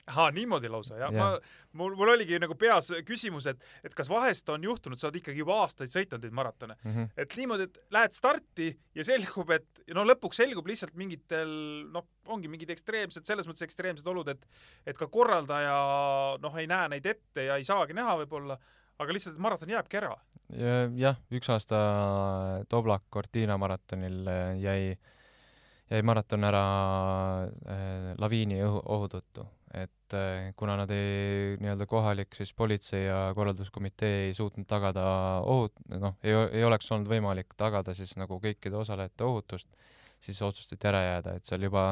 [0.08, 1.20] ahaa, niimoodi lausa, jah ja..
[1.20, 5.20] ma, mul, mul oligi nagu peas küsimus, et, et kas vahest on juhtunud, sa oled
[5.20, 7.10] ikkagi juba aastaid sõitnud neid maratone mm, -hmm.
[7.24, 11.52] et niimoodi, et lähed starti ja selgub, et no lõpuks selgub lihtsalt mingitel,
[11.94, 14.48] noh, ongi mingid ekstreemsed, selles mõttes ekstreemsed olud, et
[14.88, 15.76] et ka korraldaja
[16.44, 18.58] noh, ei näe neid ette ja ei saagi näha võib-olla,
[18.98, 20.16] aga lihtsalt maraton jääbki ära
[20.56, 20.88] ja,.
[20.96, 21.84] jah, üks aasta
[22.70, 24.24] Toblak Cortina maratonil
[24.64, 24.96] jäi,
[25.92, 26.66] jäi maraton ära
[27.44, 33.34] äh, laviini õhu, ohu tõttu et äh, kuna nad ei, nii-öelda kohalik siis politsei ja
[33.36, 35.04] korralduskomitee ei suutnud tagada
[35.44, 39.68] ohut-, noh, ei, ei oleks olnud võimalik tagada siis nagu kõikide osalejate ohutust,
[40.24, 41.90] siis otsustati ära jääda, et seal juba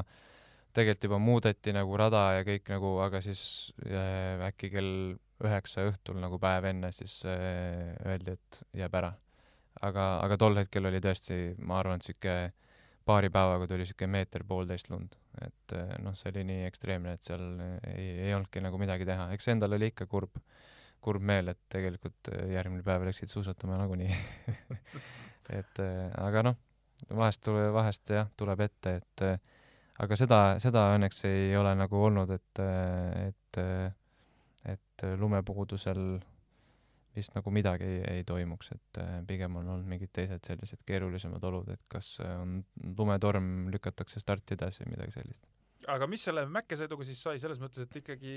[0.76, 3.43] tegelikult juba muudeti nagu rada ja kõik nagu, aga siis
[3.88, 4.95] äh, äkki kell
[5.43, 9.13] üheksa õhtul nagu päev enne siis äh, öeldi, et jääb ära.
[9.84, 12.53] aga, aga tol hetkel oli tõesti, ma arvan, et niisugune
[13.05, 17.43] paari päevaga tuli niisugune meeter-poolteist lund, et eh, noh, see oli nii ekstreemne, et seal
[17.91, 20.39] ei, ei olnudki nagu midagi teha, eks endal oli ikka kurb,
[21.03, 24.15] kurb meel, et tegelikult äh, järgmine päev läksid suusatama nagunii.
[25.53, 26.55] Et aga noh,
[27.13, 29.21] vahest tule, vahest jah, tuleb ette, et
[30.01, 32.61] aga seda, seda õnneks ei ole nagu olnud, et,
[33.27, 33.59] et,
[34.73, 36.01] et lumepuudusel
[37.16, 41.70] vist nagu midagi ei, ei toimuks, et pigem on olnud mingid teised sellised keerulisemad olud,
[41.74, 42.59] et kas on
[42.97, 45.45] lumetorm, lükatakse starti edasi midagi sellist.
[45.91, 48.36] Aga mis selle mäkkesõiduga siis sai, selles mõttes, et ikkagi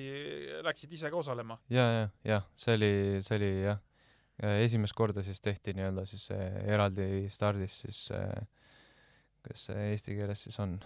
[0.67, 1.59] läksid ise ka osalema?
[1.73, 2.93] ja, ja, jah, see oli,
[3.25, 3.83] see oli jah,
[4.65, 8.05] esimest korda siis tehti nii-öelda siis eraldi stardis siis,
[9.47, 10.77] kas see eesti keeles siis on,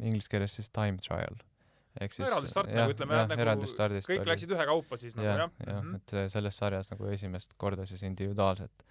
[0.00, 1.40] inglise keeles siis time trial
[1.98, 4.30] ehk siis no, eraldi start nagu ütleme jah, nagu kõik oli.
[4.30, 5.42] läksid ühekaupa siis nagu jah?
[5.42, 5.98] jah, jah, mhm.
[5.98, 8.86] et selles sarjas nagu esimest korda siis individuaalselt.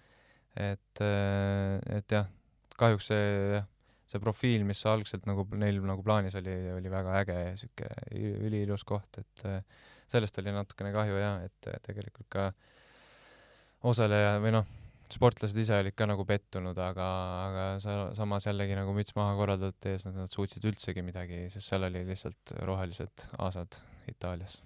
[0.60, 2.28] et, et jah,
[2.76, 3.68] kahjuks see jah
[4.10, 7.90] see profiil, mis algselt nagu neil nagu plaanis oli, oli väga äge ja sihuke
[8.48, 9.60] üliilus koht, et äh,
[10.10, 12.48] sellest oli natukene kahju jah, et äh, tegelikult ka
[13.90, 14.66] osaleja või noh,
[15.14, 17.06] sportlased ise olid ka nagu pettunud, aga,
[17.46, 21.86] aga sa samas jällegi nagu müts maha korraldajate ees, nad suutsid üldsegi midagi, sest seal
[21.88, 23.80] oli lihtsalt rohelised aasad
[24.10, 24.60] Itaalias.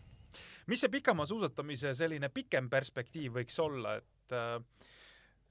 [0.66, 4.58] mis see pikamaasuusatamise selline pikem perspektiiv võiks olla, et äh,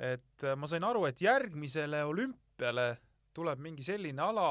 [0.04, 2.88] et ma sain aru, et järgmisele olümpiale
[3.34, 4.48] tuleb mingi selline ala,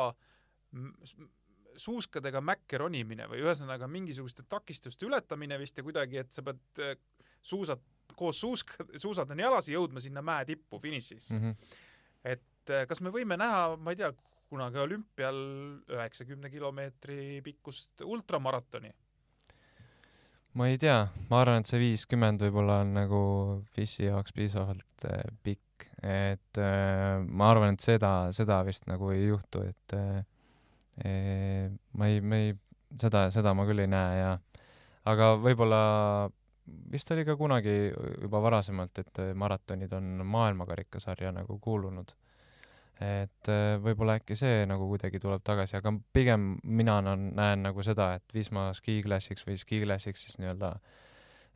[1.78, 6.96] suuskadega mäkke ronimine või ühesõnaga mingisuguste takistuste ületamine vist ja kuidagi, et sa pead äh,
[7.42, 7.82] suusad,
[8.16, 11.40] koos suuska, suusad on jalas jõudma sinna mäe tippu finišis mm.
[11.40, 11.78] -hmm.
[12.34, 14.12] et äh, kas me võime näha, ma ei tea,
[14.52, 15.38] kunagi olümpial
[15.88, 18.92] üheksakümne kilomeetri pikkust ultramaratoni?
[20.54, 23.22] ma ei tea, ma arvan, et see viiskümmend võib-olla on nagu
[23.74, 25.62] FIS-i jaoks piisavalt äh, pikk
[26.02, 32.20] et äh, ma arvan, et seda, seda vist nagu ei juhtu, et äh, ma ei,
[32.20, 32.54] ma ei,
[33.00, 34.32] seda, seda ma küll ei näe ja
[35.08, 35.82] aga võib-olla
[36.92, 42.12] vist oli ka kunagi juba varasemalt, et maratonid on maailmakarikasarja nagu kuulunud.
[43.02, 48.12] et äh, võib-olla äkki see nagu kuidagi tuleb tagasi, aga pigem mina näen nagu seda,
[48.14, 51.00] et Wisma Ski Classics või Ski Classics siis nii-öelda äh,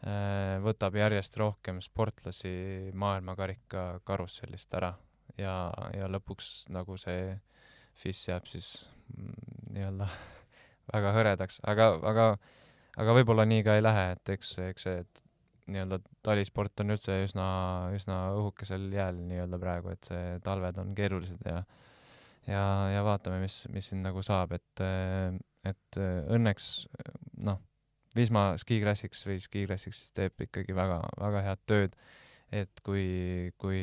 [0.04, 4.90] Äh, võtab järjest rohkem sportlasi maailmakarika karussellist ära
[5.40, 5.54] ja,
[5.96, 7.30] ja lõpuks nagu see
[7.96, 8.68] FIS jääb siis
[9.16, 10.10] mm, nii-öelda
[10.92, 12.26] väga hõredaks, aga, aga,
[12.96, 15.04] aga võib-olla nii ka ei lähe, et eks, eks see
[15.72, 17.46] nii-öelda talisport on üldse üsna,
[17.96, 21.62] üsna õhukesel jääl nii-öelda praegu, et see talved on keerulised ja
[22.46, 22.62] ja,
[22.94, 24.84] ja vaatame, mis, mis siin nagu saab, et,
[25.66, 25.98] et
[26.36, 26.86] õnneks
[27.46, 27.58] noh
[28.16, 31.96] Wisma Ski Classics või Ski Classics teeb ikkagi väga, väga head tööd,
[32.54, 33.04] et kui,
[33.60, 33.82] kui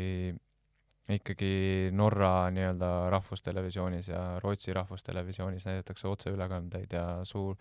[1.13, 7.59] ikkagi Norra nii-öelda rahvustelevisioonis ja Rootsi rahvustelevisioonis näidatakse otseülekandeid ja suur,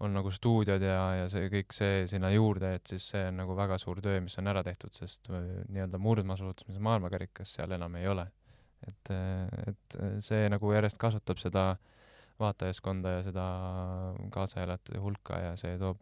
[0.00, 3.56] on nagu stuudiod ja, ja see kõik see sinna juurde, et siis see on nagu
[3.58, 8.08] väga suur töö, mis on ära tehtud, sest äh, nii-öelda murdmaasuusatamise maailmakarikas seal enam ei
[8.08, 8.26] ole.
[8.88, 9.10] et,
[9.68, 11.98] et see nagu järjest kasvatab seda äh,
[12.40, 13.46] vaatajaskonda ja seda
[14.34, 16.00] kaasaelajate hulka ja see toob,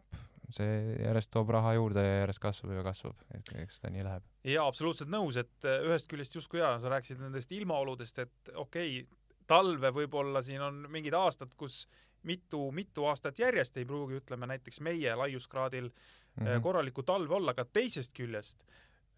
[0.55, 4.27] see järjest toob raha juurde ja järjest kasvab ja kasvab, et eks ta nii läheb.
[4.47, 9.01] jaa, absoluutselt nõus, et äh, ühest küljest justkui jaa, sa rääkisid nendest ilmaoludest, et okei
[9.01, 9.07] okay,,
[9.49, 11.83] talve võib-olla siin on mingid aastad, kus
[12.23, 16.61] mitu, mitu aastat järjest ei pruugi, ütleme näiteks meie laiuskraadil mm -hmm.
[16.61, 18.63] korralikku talve olla, aga teisest küljest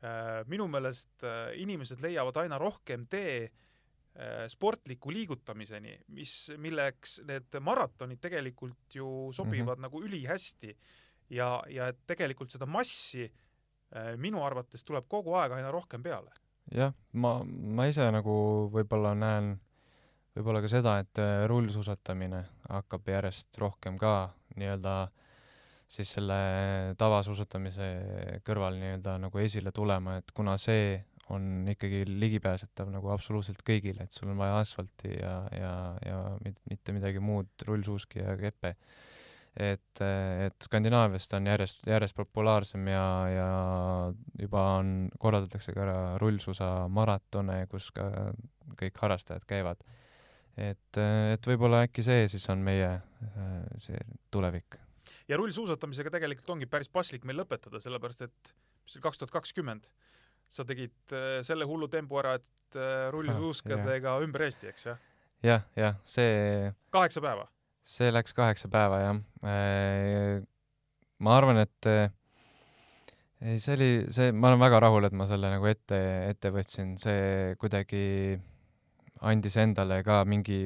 [0.03, 1.23] äh, minu meelest
[1.55, 3.51] inimesed leiavad aina rohkem tee äh,
[4.11, 9.81] Äh, sportliku liigutamiseni, mis, milleks need maratonid tegelikult ju sobivad mm -hmm.
[9.81, 10.77] nagu ülihästi
[11.29, 16.31] ja, ja et tegelikult seda massi äh, minu arvates tuleb kogu aeg aina rohkem peale.
[16.75, 18.33] jah, ma, ma ise nagu
[18.73, 19.61] võib-olla näen
[20.35, 24.95] võib-olla ka seda, et äh, rullsuusatamine hakkab järjest rohkem ka nii-öelda
[25.91, 26.35] siis selle
[26.99, 27.87] tavasuusatamise
[28.47, 31.01] kõrval nii-öelda nagu esile tulema, et kuna see
[31.31, 35.71] on ikkagi ligipääsetav nagu absoluutselt kõigile, et sul on vaja asfalti ja, ja,
[36.05, 38.75] ja mitte midagi muud, rullsuuski ja keppe.
[39.55, 43.49] et, et Skandinaavias ta on järjest, järjest populaarsem ja, ja
[44.39, 45.87] juba on, korraldatakse ka
[46.23, 48.31] rullsuusa maratone, kus ka
[48.79, 49.83] kõik harrastajad käivad.
[50.57, 52.89] Et, et võib-olla äkki see siis on meie
[53.79, 53.99] see
[54.33, 54.79] tulevik.
[55.29, 58.53] ja rullsuusatamisega tegelikult ongi päris paslik meil lõpetada, sellepärast et
[58.85, 59.91] see oli kaks tuhat kakskümmend
[60.51, 65.03] sa tegid äh, selle hullu tembu ära, et äh, rullisuuskadega ah, ümber Eesti, eks jah?
[65.45, 67.47] jah, jah, see kaheksa päeva?
[67.87, 69.21] see läks kaheksa päeva, jah.
[71.21, 71.87] Ma arvan, et
[73.41, 75.97] ei, see oli, see, ma olen väga rahul, et ma selle nagu ette,
[76.29, 78.03] ette võtsin, see kuidagi
[79.21, 80.61] andis endale ka mingi,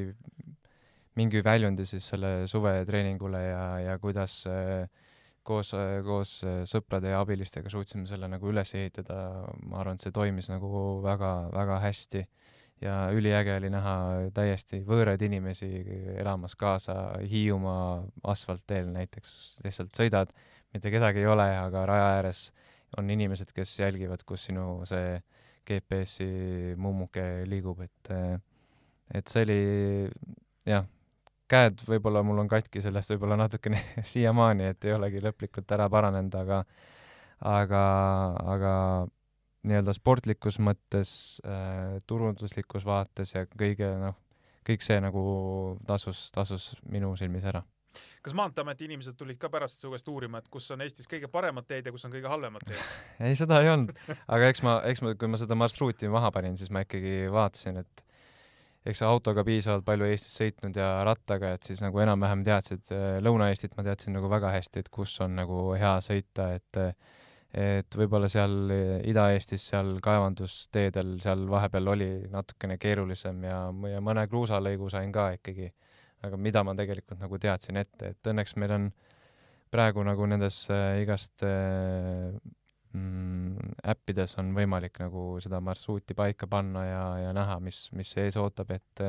[1.19, 4.41] mingi väljundi siis selle suvetreeningule ja, ja kuidas,
[5.43, 5.73] koos,
[6.05, 6.37] koos
[6.69, 9.19] sõprade ja abilistega suutsime selle nagu üles ehitada,
[9.67, 12.25] ma arvan, et see toimis nagu väga-väga hästi
[12.83, 13.95] ja üliäge oli näha
[14.35, 15.69] täiesti võõraid inimesi
[16.19, 18.03] elamas kaasa Hiiumaa
[18.33, 20.33] asfaltteel näiteks, lihtsalt sõidad,
[20.75, 22.49] mitte kedagi ei ole, aga raja ääres
[22.97, 25.19] on inimesed, kes jälgivad, kus sinu see
[25.67, 28.11] GPS-i mummuke liigub, et
[29.13, 29.59] et see oli
[30.65, 30.85] jah,
[31.51, 33.81] käed võib-olla mul on katki sellest võib-olla natukene
[34.13, 36.63] siiamaani, et ei olegi lõplikult ära paranenud, aga
[37.45, 37.83] aga,
[38.55, 38.73] aga
[39.65, 41.11] nii-öelda sportlikus mõttes
[41.45, 44.17] äh,, turunduslikus vaates ja kõige noh,
[44.65, 45.23] kõik see nagu
[45.87, 47.63] tasus, tasus minu silmis ära.
[48.25, 51.67] Kas Maanteeameti inimesed tulid ka pärast su käest uurima, et kus on Eestis kõige paremad
[51.69, 52.81] teed ja kus on kõige halvemad teed?
[53.25, 53.93] Ei, seda ei olnud,
[54.25, 57.81] aga eks ma, eks ma, kui ma seda marsruuti maha panin, siis ma ikkagi vaatasin,
[57.83, 58.05] et
[58.85, 62.91] eks autoga piisavalt palju Eestis sõitnud ja rattaga, et siis nagu enam-vähem teadsid,
[63.25, 66.83] Lõuna-Eestit ma teadsin nagu väga hästi, et kus on nagu hea sõita, et
[67.55, 68.71] et võib-olla seal
[69.07, 73.59] Ida-Eestis, seal kaevandusteedel, seal vahepeal oli natukene keerulisem ja,
[73.93, 75.69] ja mõne kruusalõigu sain ka ikkagi,
[76.25, 78.91] aga mida ma tegelikult nagu teadsin ette, et õnneks meil on
[79.73, 82.35] praegu nagu nendes äh, igast äh,
[82.95, 88.37] mm, äppides on võimalik nagu seda marsruuti paika panna ja, ja näha, mis, mis ees
[88.39, 89.03] ootab, et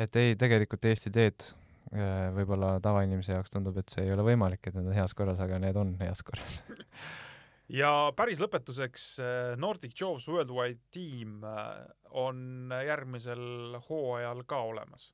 [0.00, 1.48] et ei, tegelikult Eesti teed
[1.92, 5.40] äh, võib-olla tavainimese jaoks tundub, et see ei ole võimalik, et need on heas korras,
[5.42, 6.62] aga need on heas korras
[7.80, 15.10] ja päris lõpetuseks äh, Nordic Jobs Worldwide tiim äh, on järgmisel hooajal ka olemas.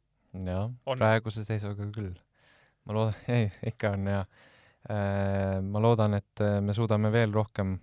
[0.47, 2.15] Jah, praeguse seisuga küll.
[2.87, 4.23] ma loodan, ei, ikka on ja
[4.89, 7.75] Äh, ma loodan, et äh, me suudame veel rohkem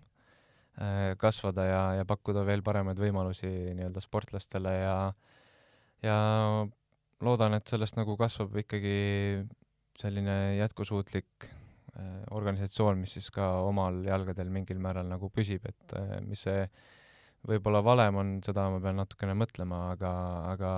[0.81, 4.95] äh, kasvada ja, ja pakkuda veel paremaid võimalusi nii-öelda sportlastele ja
[6.05, 6.15] ja
[7.25, 8.97] loodan, et sellest nagu kasvab ikkagi
[9.99, 11.47] selline jätkusuutlik
[12.35, 15.93] organisatsioon, mis siis ka omal jalgadel mingil määral nagu püsib, et
[16.27, 16.65] mis see
[17.47, 20.11] võib-olla valem on, seda ma pean natukene mõtlema, aga,
[20.51, 20.71] aga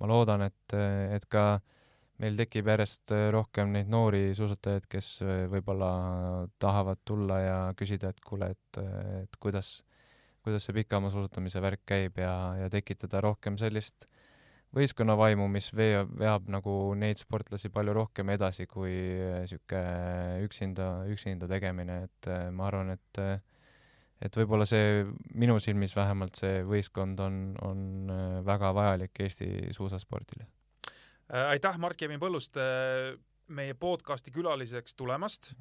[0.00, 1.74] ma loodan, et, et ka äh,
[2.22, 5.90] meil tekib järjest äh, rohkem neid noori suusatajaid, kes äh, võib-olla
[6.62, 9.76] tahavad tulla ja küsida, et kuule, et, äh, et kuidas,
[10.46, 14.06] kuidas see pikamaasuusatamise värk käib ja, ja tekitada rohkem sellist
[14.74, 22.00] võistkonnavaimu, mis veab, veab nagu neid sportlasi palju rohkem edasi kui niisugune üksinda, üksinda tegemine,
[22.08, 23.22] et ma arvan, et
[24.24, 25.04] et võib-olla see,
[25.36, 28.12] minu silmis vähemalt see võistkond on, on
[28.46, 30.48] väga vajalik Eesti suusaspordile.
[31.32, 32.64] Äh, aitäh, Mark-Kevin Põlluste
[33.54, 35.52] meie podcasti külaliseks tulemast.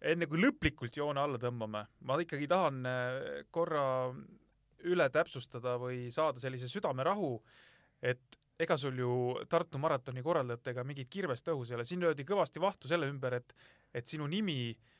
[0.00, 3.18] enne kui lõplikult joone alla tõmbame, ma ikkagi tahan äh,
[3.50, 3.84] korra
[4.82, 7.36] üle täpsustada või saada sellise südamerahu,
[8.02, 9.12] et ega sul ju
[9.50, 13.54] Tartu maratoni korraldajatega mingit kirvest õhus ei ole, siin löödi kõvasti vahtu selle ümber, et,
[13.94, 14.91] et sinu nimi äh,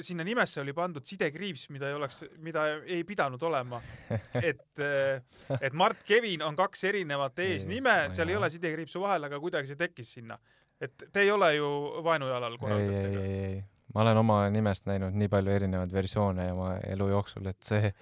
[0.00, 3.80] sinna nimesse oli pandud sidekriips, mida ei oleks, mida ei pidanud olema.
[4.50, 5.22] et, eh,
[5.58, 9.80] et Mart Kevin on kaks erinevat eesnime, seal ei ole sidekriipsu vahel, aga kuidagi see
[9.80, 10.38] tekkis sinna.
[10.82, 11.66] et te ei ole ju
[12.02, 13.20] vaenujalal korraldajatega?
[13.22, 13.60] ei, ei, ei,
[13.94, 17.92] ma olen oma nimest näinud nii palju erinevaid versioone oma elu jooksul, et see,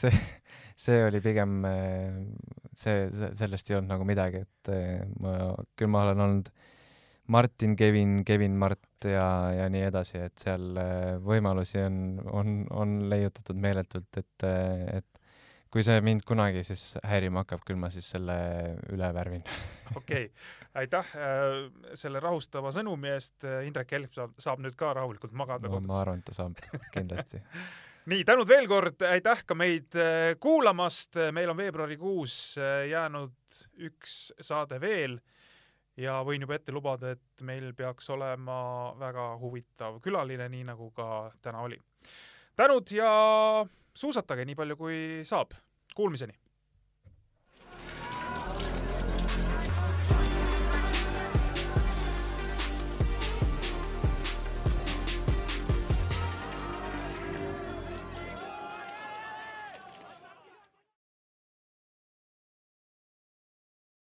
[0.00, 0.12] see,
[0.76, 2.18] see oli pigem, eh,
[2.76, 3.06] see,
[3.38, 6.52] sellest ei olnud nagu midagi, et eh, ma, küll ma olen olnud
[7.30, 12.96] Martin, Kevin, Kevin, Mart ja, ja nii edasi, et seal äh, võimalusi on, on, on
[13.10, 15.20] leiutatud meeletult, et, äh, et
[15.70, 18.34] kui see mind kunagi siis häirima hakkab, küll ma siis selle
[18.90, 19.46] üle värvin.
[20.00, 20.32] okei okay.,
[20.82, 25.76] aitäh äh, selle rahustava sõnumi eest, Indrek Help saab, saab nüüd ka rahulikult magada no,
[25.78, 25.86] kodus.
[25.86, 26.58] ma arvan, et ta saab,
[26.94, 27.44] kindlasti
[28.10, 29.94] nii, tänud veel kord, aitäh ka meid
[30.42, 32.40] kuulamast, meil on veebruarikuus
[32.90, 35.20] jäänud üks saade veel
[36.00, 38.58] ja võin juba ette lubada, et meil peaks olema
[39.00, 41.80] väga huvitav külaline, nii nagu ka täna oli.
[42.56, 43.10] tänud ja
[43.94, 45.56] suusatage nii palju, kui saab.
[45.94, 46.36] Kuulmiseni!